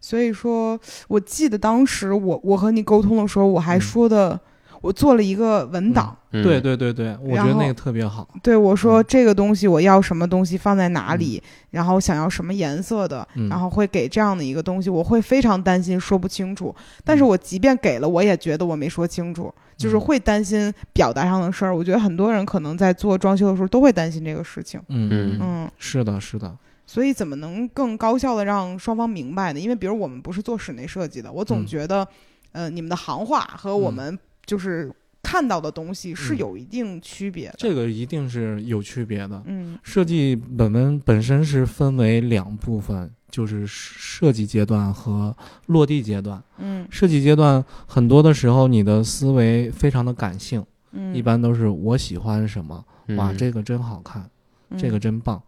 [0.00, 4.38] 所以说，我记得当时我我和你沟通的时候，我还嗯说的，
[4.84, 8.28] 我做了一个文档，嗯对对对对，我觉得那个特别好。
[8.42, 16.74] 对我说嗯这个东西我要什么东西放在哪里，然后想要什么颜色的，嗯然后会给这样的一个东西，我会非常担心说不清楚。
[17.02, 21.74] 但是我即便给了，我也觉得我没说清楚，就是嗯会担心表达上的事儿。
[21.74, 24.78] 我觉得很多人可能在做装修的时候都会担心这个事情。
[24.88, 26.54] 嗯嗯嗯，是的，是的，
[26.84, 29.58] 所以怎么能更高效的让双方明白呢？
[29.58, 32.06] 因为比如我们不是做室内设计的，我总嗯觉得，
[32.52, 34.92] 呃，你们的行话和我嗯们就是
[35.22, 37.54] 看到的东西是嗯有一定区别的。
[37.58, 39.42] 这个一定是有区别的。
[39.46, 45.34] 嗯设计本文本身是分为两部分，就是设计阶段和
[45.66, 46.42] 落地阶段。
[46.58, 52.84] 嗯设计阶段很多的时候，你的思维非常的感性，嗯，一般都是我喜欢什么，
[53.16, 54.28] 哇，嗯这个真好看，
[54.70, 55.42] 嗯这个真棒。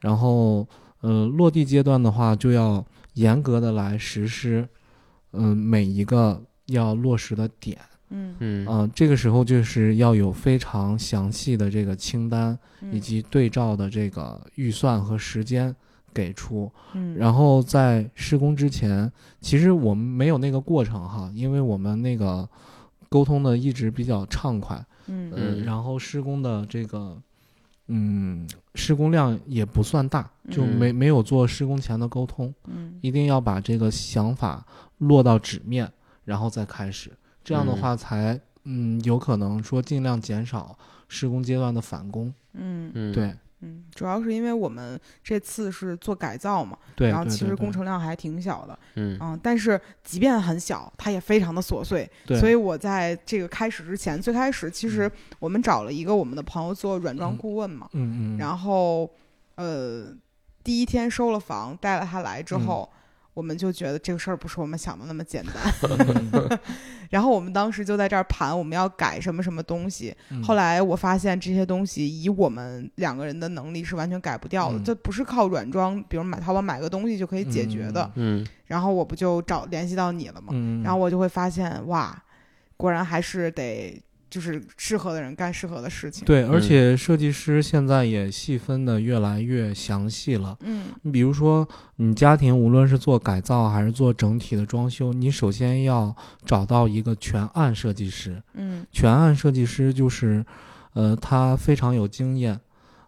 [0.00, 0.64] 然后，
[1.00, 2.84] 呃，落地阶段的话，就要
[3.14, 4.68] 严格的来实施，
[5.32, 7.76] 嗯、每一个要落实的点。
[8.10, 8.34] 嗯。
[8.38, 8.66] 嗯。
[8.66, 12.92] 啊、这个时候就是要有非常详细的这个清单，嗯。
[12.92, 15.74] 以及对照的这个预算和时间
[16.12, 16.70] 给出。
[16.94, 22.48] 嗯，然后在施工之前，其实我们没有那个过程哈，因为我们那个
[23.08, 25.30] 沟通的一直比较畅快，嗯。
[25.34, 25.64] 嗯，嗯。
[25.64, 27.16] 然后施工的这个
[27.88, 32.98] 嗯，施工量也不算大，就没、没有做施工前的沟通，嗯。
[33.00, 34.66] 一定要把这个想法
[34.98, 35.90] 落到纸面，
[36.24, 37.10] 然后再开始，
[37.48, 40.78] 这样的话才嗯有可能说尽量减少
[41.08, 42.32] 施工阶段的返工。
[42.52, 42.90] 嗯。
[42.94, 43.34] 嗯，对。
[43.60, 49.18] 嗯，主要是因为我们这次是做改造嘛，对，然后其实工程量还挺小的，嗯。
[49.20, 55.12] 嗯，但是即便很小，它也非常的琐碎，对，所以我在这个开始之前，最开始其实嗯。
[55.40, 57.36] 我们找了一个我们的朋友做软装嗯。
[57.36, 59.10] 顾问嘛，嗯嗯，然后
[59.56, 60.14] 呃，
[60.62, 62.88] 第一天收了房，带了他来之后。
[63.38, 65.72] 我们就觉得这个事儿不是我们想的那么简单，
[66.32, 66.58] 嗯
[67.08, 70.12] 然后我们当时就在这儿盘我们要改什么什么东西。
[70.30, 78.10] 嗯后来我发现这些东西以我们两个人的能力是完全改不掉的，嗯这不是靠软装，比如买淘宝买个东西就可以解决的。
[78.16, 80.48] 嗯然后我不就找联系到你了吗？
[80.50, 82.20] 嗯，然后我就会发现，哇，
[82.76, 90.56] 果然还是得就是适合的人干适合的事情。，对，而嗯且设计师现在也细分的越来越详细了。
[90.60, 91.66] 嗯你比如说，
[91.96, 96.14] 你家庭无论是做改造还是做整体的装修，你首先要
[96.44, 98.42] 找到一个全案设计师。
[98.54, 100.44] 嗯全案设计师就是，
[100.92, 102.52] 呃，他非常有经验，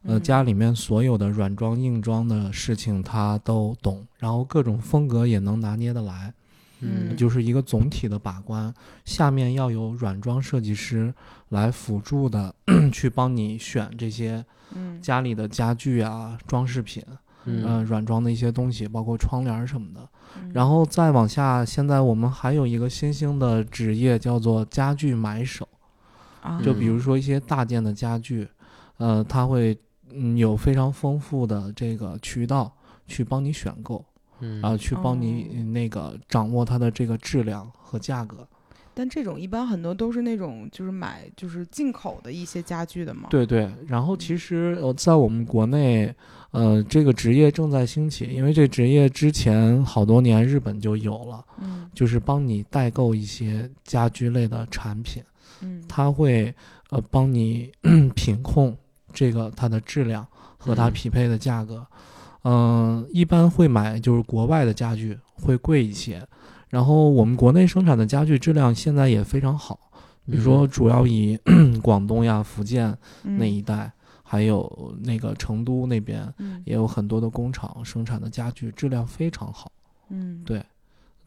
[0.04, 6.32] 呃，嗯家里面所有的软装、硬装的事情他都懂，然后各种风格也能拿捏得来，
[6.80, 8.72] 嗯就是一个总体的把关。
[9.04, 11.12] 下面要有软装设计师
[11.50, 12.54] 来辅助的
[12.92, 17.04] 去帮你选这些嗯家里的家具啊、装饰品。
[17.46, 20.00] 嗯呃，软装的一些东西，包括窗帘什么的。
[20.36, 25.66] 嗯然后再往下，现在我们还有一个新兴的职业叫做家具买手，
[26.42, 28.46] 啊，就比如说一些大件的家具，
[28.98, 29.76] 呃，他会
[30.12, 32.70] 嗯有非常丰富的这个渠道
[33.06, 34.04] 去帮你选购
[34.40, 38.46] 嗯啊、去帮你哦那个掌握它的这个质量和价格。
[38.92, 46.12] 但这种一般很多都是那种就是买就是进口的一些家具的嘛。，对对，然后其实呃，在我们国内，
[46.50, 51.44] 呃，这个职业正在兴起，因为这职业之前好多年日本就有了。
[51.60, 55.22] 嗯就是帮你代购一些家居类的产品，
[55.60, 56.54] 嗯，它会
[56.90, 57.70] 呃帮你
[58.14, 58.76] 品控
[59.12, 60.26] 这个它的质量
[60.56, 61.76] 和它嗯匹配的价格。
[61.78, 61.86] 嗯、
[63.10, 66.26] 一般会买就是国外的家具会贵一些，
[66.68, 69.78] 然后我们国内生产的家具质量现在也非常好，
[70.26, 71.38] 比如说主要以
[71.82, 76.62] 广东呀、福建那一带，还有那个成都那边嗯。
[76.64, 79.70] 也有很多的工厂生产的家具质量非常好。
[80.08, 80.42] 嗯。
[80.44, 80.64] 对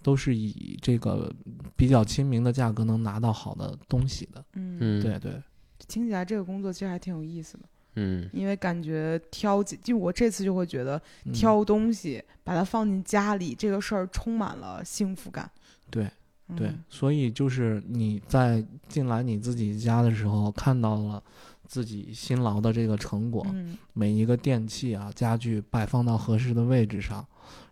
[0.01, 1.33] 都是以这个
[1.75, 4.43] 比较亲民的价格能拿到好的东西的。
[4.53, 4.77] 嗯。
[4.79, 5.01] 嗯。
[5.01, 5.41] 对对，
[5.87, 7.63] 听起来这个工作其实还挺有意思的，
[7.95, 8.29] 嗯。
[8.33, 11.33] 因为感觉挑几就我这次就会觉得嗯。
[11.33, 15.49] 挑东西把它放进家里这个事儿充满了幸福感。
[15.89, 16.09] 对
[16.55, 21.23] 对嗯，所以就是你在进来你自己家的时候，看到了
[21.67, 23.77] 自己辛劳的这个成果，嗯。
[23.93, 27.25] 每一个电器啊、家具摆放到合适的位置上，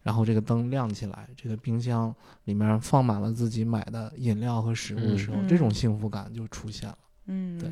[0.03, 2.15] 然后这个灯亮起来，这个冰箱
[2.45, 6.97] 里面放满了自己买的饮料和食物的时候，嗯这种幸福感就出现了。
[7.25, 7.69] 嗯，对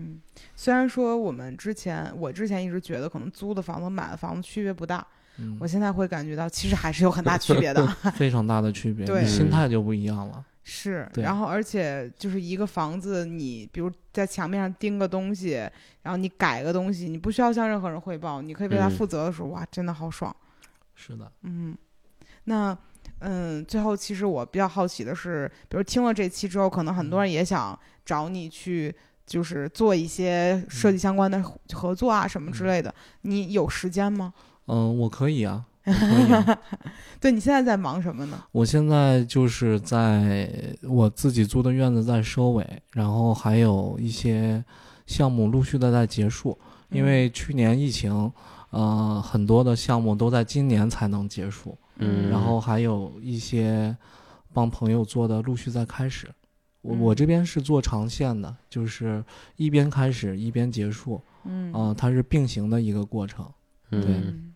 [0.00, 0.20] 嗯，
[0.56, 5.06] 虽然说我们之前我之前一直觉得可能租的房子和买的房子区别不大，
[5.38, 7.86] 嗯我，现在会感觉到其实还是有很大区别的。
[8.16, 10.44] 非常大的区别，对心态就不一样了。
[10.62, 15.54] 是，然后而且就是一个房子，你比如在墙面上钉个东西，
[16.02, 20.34] 然后你改个东西，你不需要向任何人汇报，你可以为它嗯负责的时候，哇，真的好爽。
[20.94, 21.76] 是的，嗯，
[22.44, 22.76] 那
[23.20, 28.94] 嗯，最后其实我比较好奇的是，比如听了这期之后，可能很多人也想找你去。
[29.30, 31.40] 就是做一些设计相关的
[31.72, 34.34] 合作啊，什么之类的，你有时间吗？
[34.66, 35.64] 嗯， 我可以啊。
[37.20, 38.42] 对你现在在忙什么呢？
[38.50, 40.50] 我现在就是在
[40.82, 44.62] 我自己租的院子在收尾，然后还有一些
[45.06, 46.58] 项目陆续的在结束，
[46.90, 48.30] 因为去年疫情，
[48.70, 53.96] 呃，很多的项目都在今年才能结束，嗯然后还有一些
[54.52, 56.28] 帮朋友做的陆续在开始。
[56.82, 59.22] 我嗯我这边是做长线的，就是
[59.56, 63.46] 一边开始一边结束，嗯嗯、它是并行的一个过程。
[63.90, 64.52] 嗯嗯，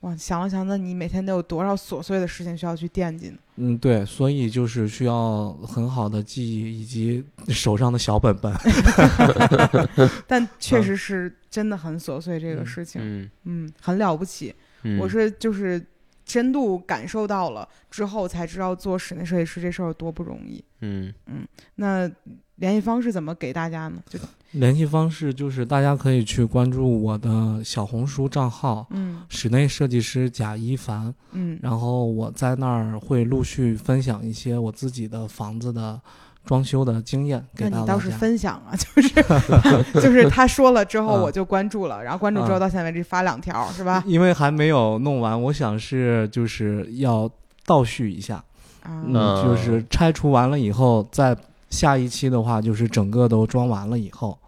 [0.00, 3.36] 哇，想了想，那你每天得有多少琐碎的事情需要去惦记呢？
[3.56, 8.54] 嗯，对，所以就是需要很好的记忆以及手上的小本本。
[10.26, 14.54] 但确嗯实是真的很琐碎这个嗯事情，嗯嗯，很了不起。
[14.82, 15.84] 嗯，我是就是
[16.26, 20.62] 深度感受到了之后，才知道做室内设计师这事儿有多不容易。
[20.80, 21.46] 嗯嗯
[21.76, 22.10] 那
[22.56, 24.02] 联系方式怎么给大家呢？
[24.08, 24.18] 就
[24.52, 36.00] 联系方式就是大家可以去关注我的小红书账号嗯“室内设计师贾一凡”，嗯然后我在那儿会陆续分享一些我自己的房子的
[36.46, 38.10] 装修的经验给到大那你倒是。
[38.12, 39.10] 分享啊，就是
[40.00, 44.02] 就是他说了之后啊我就关注了，然后关注之后啊到现在为止发两条是吧？
[44.06, 47.28] 因为还没有弄完，我想是就是要
[47.66, 48.36] 倒叙一下，
[48.82, 51.36] 啊，嗯，嗯就是拆除完了以后，再
[51.68, 54.38] 下一期的话就是整个都装完了以后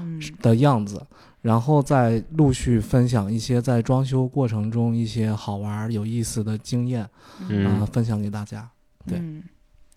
[0.00, 1.02] 嗯的样子，
[1.42, 7.10] 然后再陆续分享一些在装修过程中一些好玩有意思的经验啊、
[7.48, 8.66] 嗯分享给大家。
[9.06, 9.18] 对。
[9.18, 9.42] 嗯，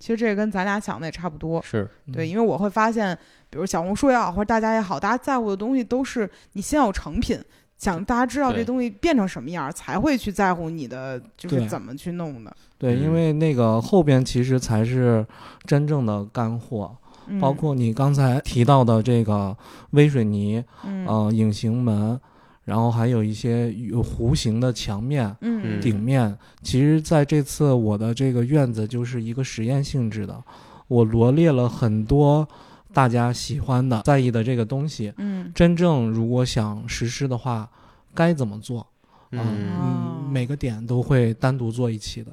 [0.01, 1.61] 其实这个跟咱俩想的也差不多。
[1.61, 3.15] 是，对，嗯因为我会发现，
[3.51, 7.39] 比如小红书也好，或者大家也好，大家在乎的东西都是你先有成品，
[7.77, 12.51] 想大家知道这东西变成什么样儿，才会去在乎你的就是怎么去弄的。
[12.79, 15.23] 对，嗯因为那个后边其实才是
[15.65, 16.97] 真正的干货，
[17.27, 19.55] 嗯、包括你刚才提到的这个
[19.91, 22.19] 微水泥，嗯呃，隐形门，
[22.63, 26.37] 然后还有一些有弧形的墙面、嗯嗯顶面。
[26.61, 30.43] 其实在这次我的这个院子就是一个实验性质的，
[30.87, 32.47] 我罗列了很多
[32.93, 35.13] 大家喜欢的、在意的这个东西。
[35.17, 37.69] 嗯真正如果想实施的话，
[38.13, 38.85] 该怎么做？
[39.31, 42.31] 嗯，每个点都会单独做一期的。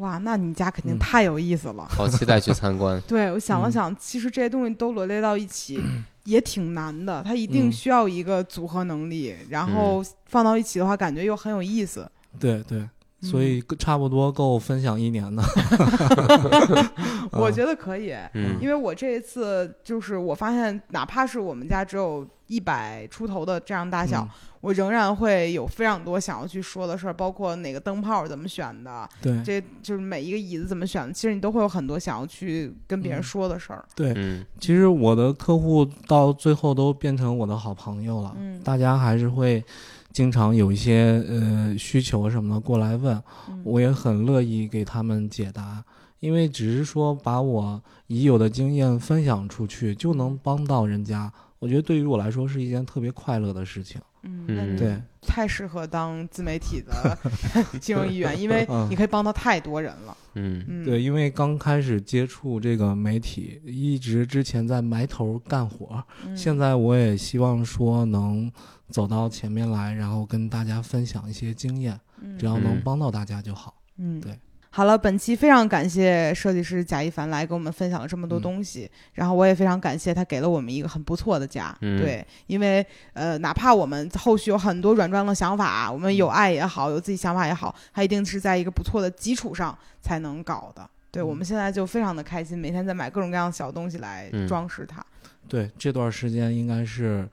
[0.00, 1.86] 哇，那你家肯定嗯太有意思了。
[1.88, 3.00] 好期待去参观。
[3.08, 5.80] 对，我想了嗯想，其实这些东西都罗列到一起
[6.24, 12.10] 也挺难的，它一定嗯需要一个组合能力，然后放到一起的话，感觉又很有意思。
[12.38, 12.90] 对对，嗯
[13.22, 15.42] 所以差不多够分享一年的。
[17.32, 24.28] 我觉得可以，嗯因为我这一次就是我发现，哪怕是我们家只有一百出头的这样大小，嗯
[24.60, 33.82] 我仍然会有非常多想要去说的事儿，包括哪个灯泡怎么选的，对这就是每一个椅子怎么选的，其实你都会有很多想要去跟别人嗯说的事儿。
[33.94, 39.64] 对，嗯其实我的客户到最后都变成我的好朋友了，嗯大家还是会
[40.12, 43.16] 经常有一些呃需求什么的过来问，
[43.48, 45.82] 嗯我也很乐意给他们解答，
[46.18, 51.32] 因为只是说把我已有的经验分享出去，就能帮到人家。
[51.60, 54.00] 我觉得对于我来说是一件特别快乐的事情。
[54.22, 57.18] 嗯，对，太适合当自媒体的
[57.80, 60.14] 金融一员，因为嗯你可以帮到太多人了。
[60.34, 68.52] 嗯嗯，对，因为刚开始接触这个媒体，一直之前在埋头干活，嗯，现在我也希望说能
[68.88, 73.74] 走到前面来，然后跟大家分享一些经验，嗯只要能嗯帮到大家就好。
[73.96, 74.38] 嗯，对。
[74.72, 81.76] 好了，本期非常感谢设计师贾一凡来给我们分享了这么多嗯东西，然后我也非常感谢他给了我们一个很不错的家。
[81.80, 90.88] 嗯对，因为呃，哪怕我们后续有很多软装的想法，我们有爱也好，有自己想法也好，它一定是在一个不错的基础上才能搞的。
[91.10, 95.04] 对，嗯我们现在就非常的开心，每天在买各种各样的小东西来嗯装饰它。
[95.48, 97.28] 对，这段时间应该是，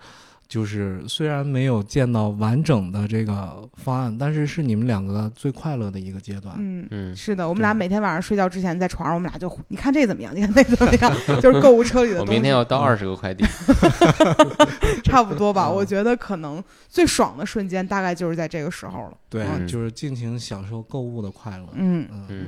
[0.47, 6.55] 就是虽然没有见到完整的这个方案，但是是你们两个最快乐的一个阶段。
[6.57, 6.87] 嗯。
[6.91, 10.33] 嗯是的，我们俩每天晚上睡觉之前在床上，我们俩就你看这怎么样？
[10.35, 11.13] 你看那怎么样？
[11.41, 12.31] 就是购物车里的东西。
[12.31, 13.43] 我明天要到二十个快递。
[15.03, 15.67] 差不多吧。
[15.67, 19.17] 嗯我觉得可能最爽的瞬间大概就是在这个时候了。
[19.29, 21.67] 对，嗯就是尽情享受购物的快乐。
[21.73, 22.45] 嗯，嗯嗯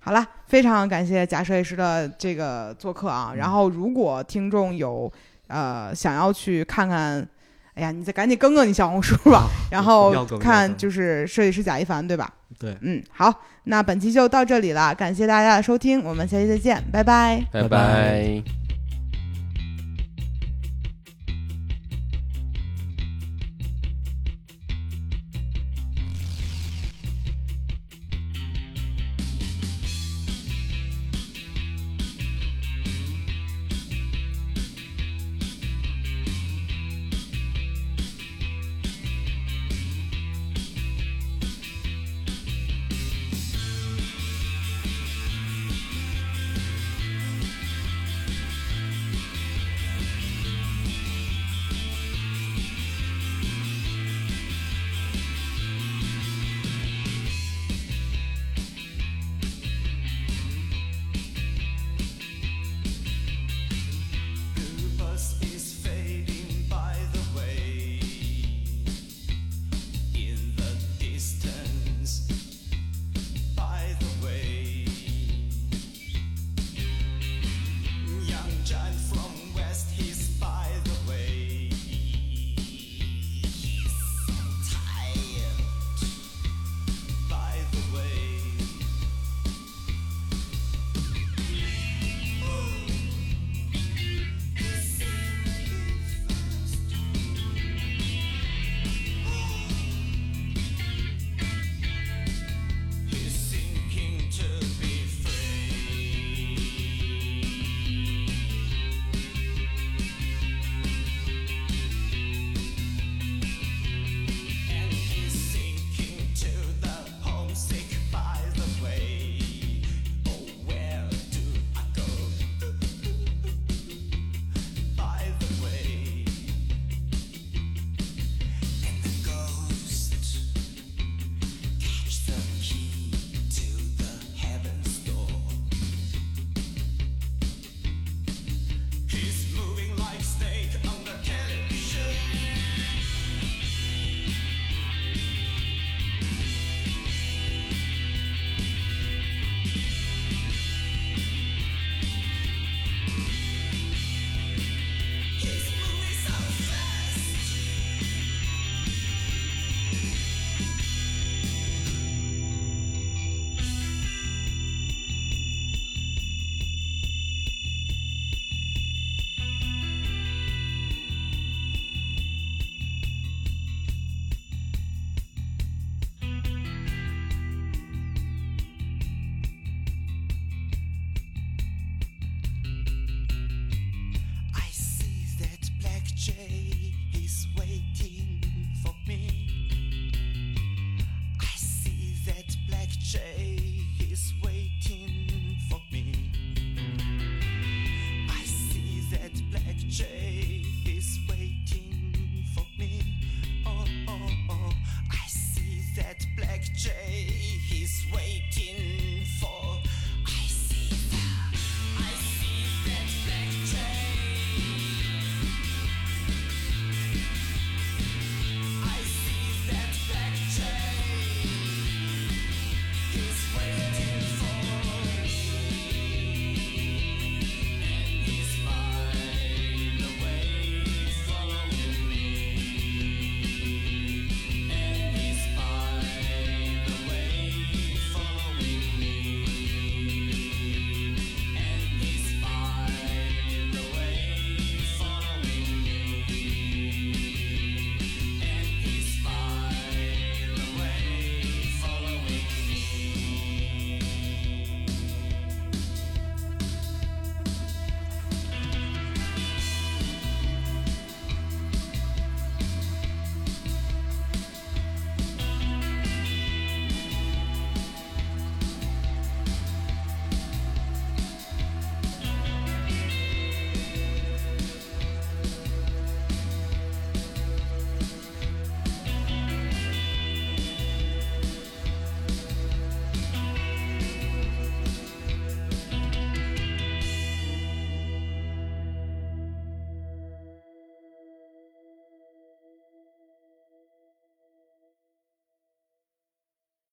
[0.00, 3.30] 好了，非常感谢贾设计师的这个做客啊。
[3.32, 5.10] 嗯然后，如果听众有
[5.48, 7.26] 呃想要去看看，
[7.74, 12.30] 哎呀，你再赶紧更更你小红书吧，然后看就是设计师贾一凡，对吧？
[12.58, 13.32] 对，嗯，好，
[13.64, 17.42] 那本期就到这里了，感谢大家的收听，我们下期再见，拜拜。
[17.50, 18.61] 拜拜拜拜。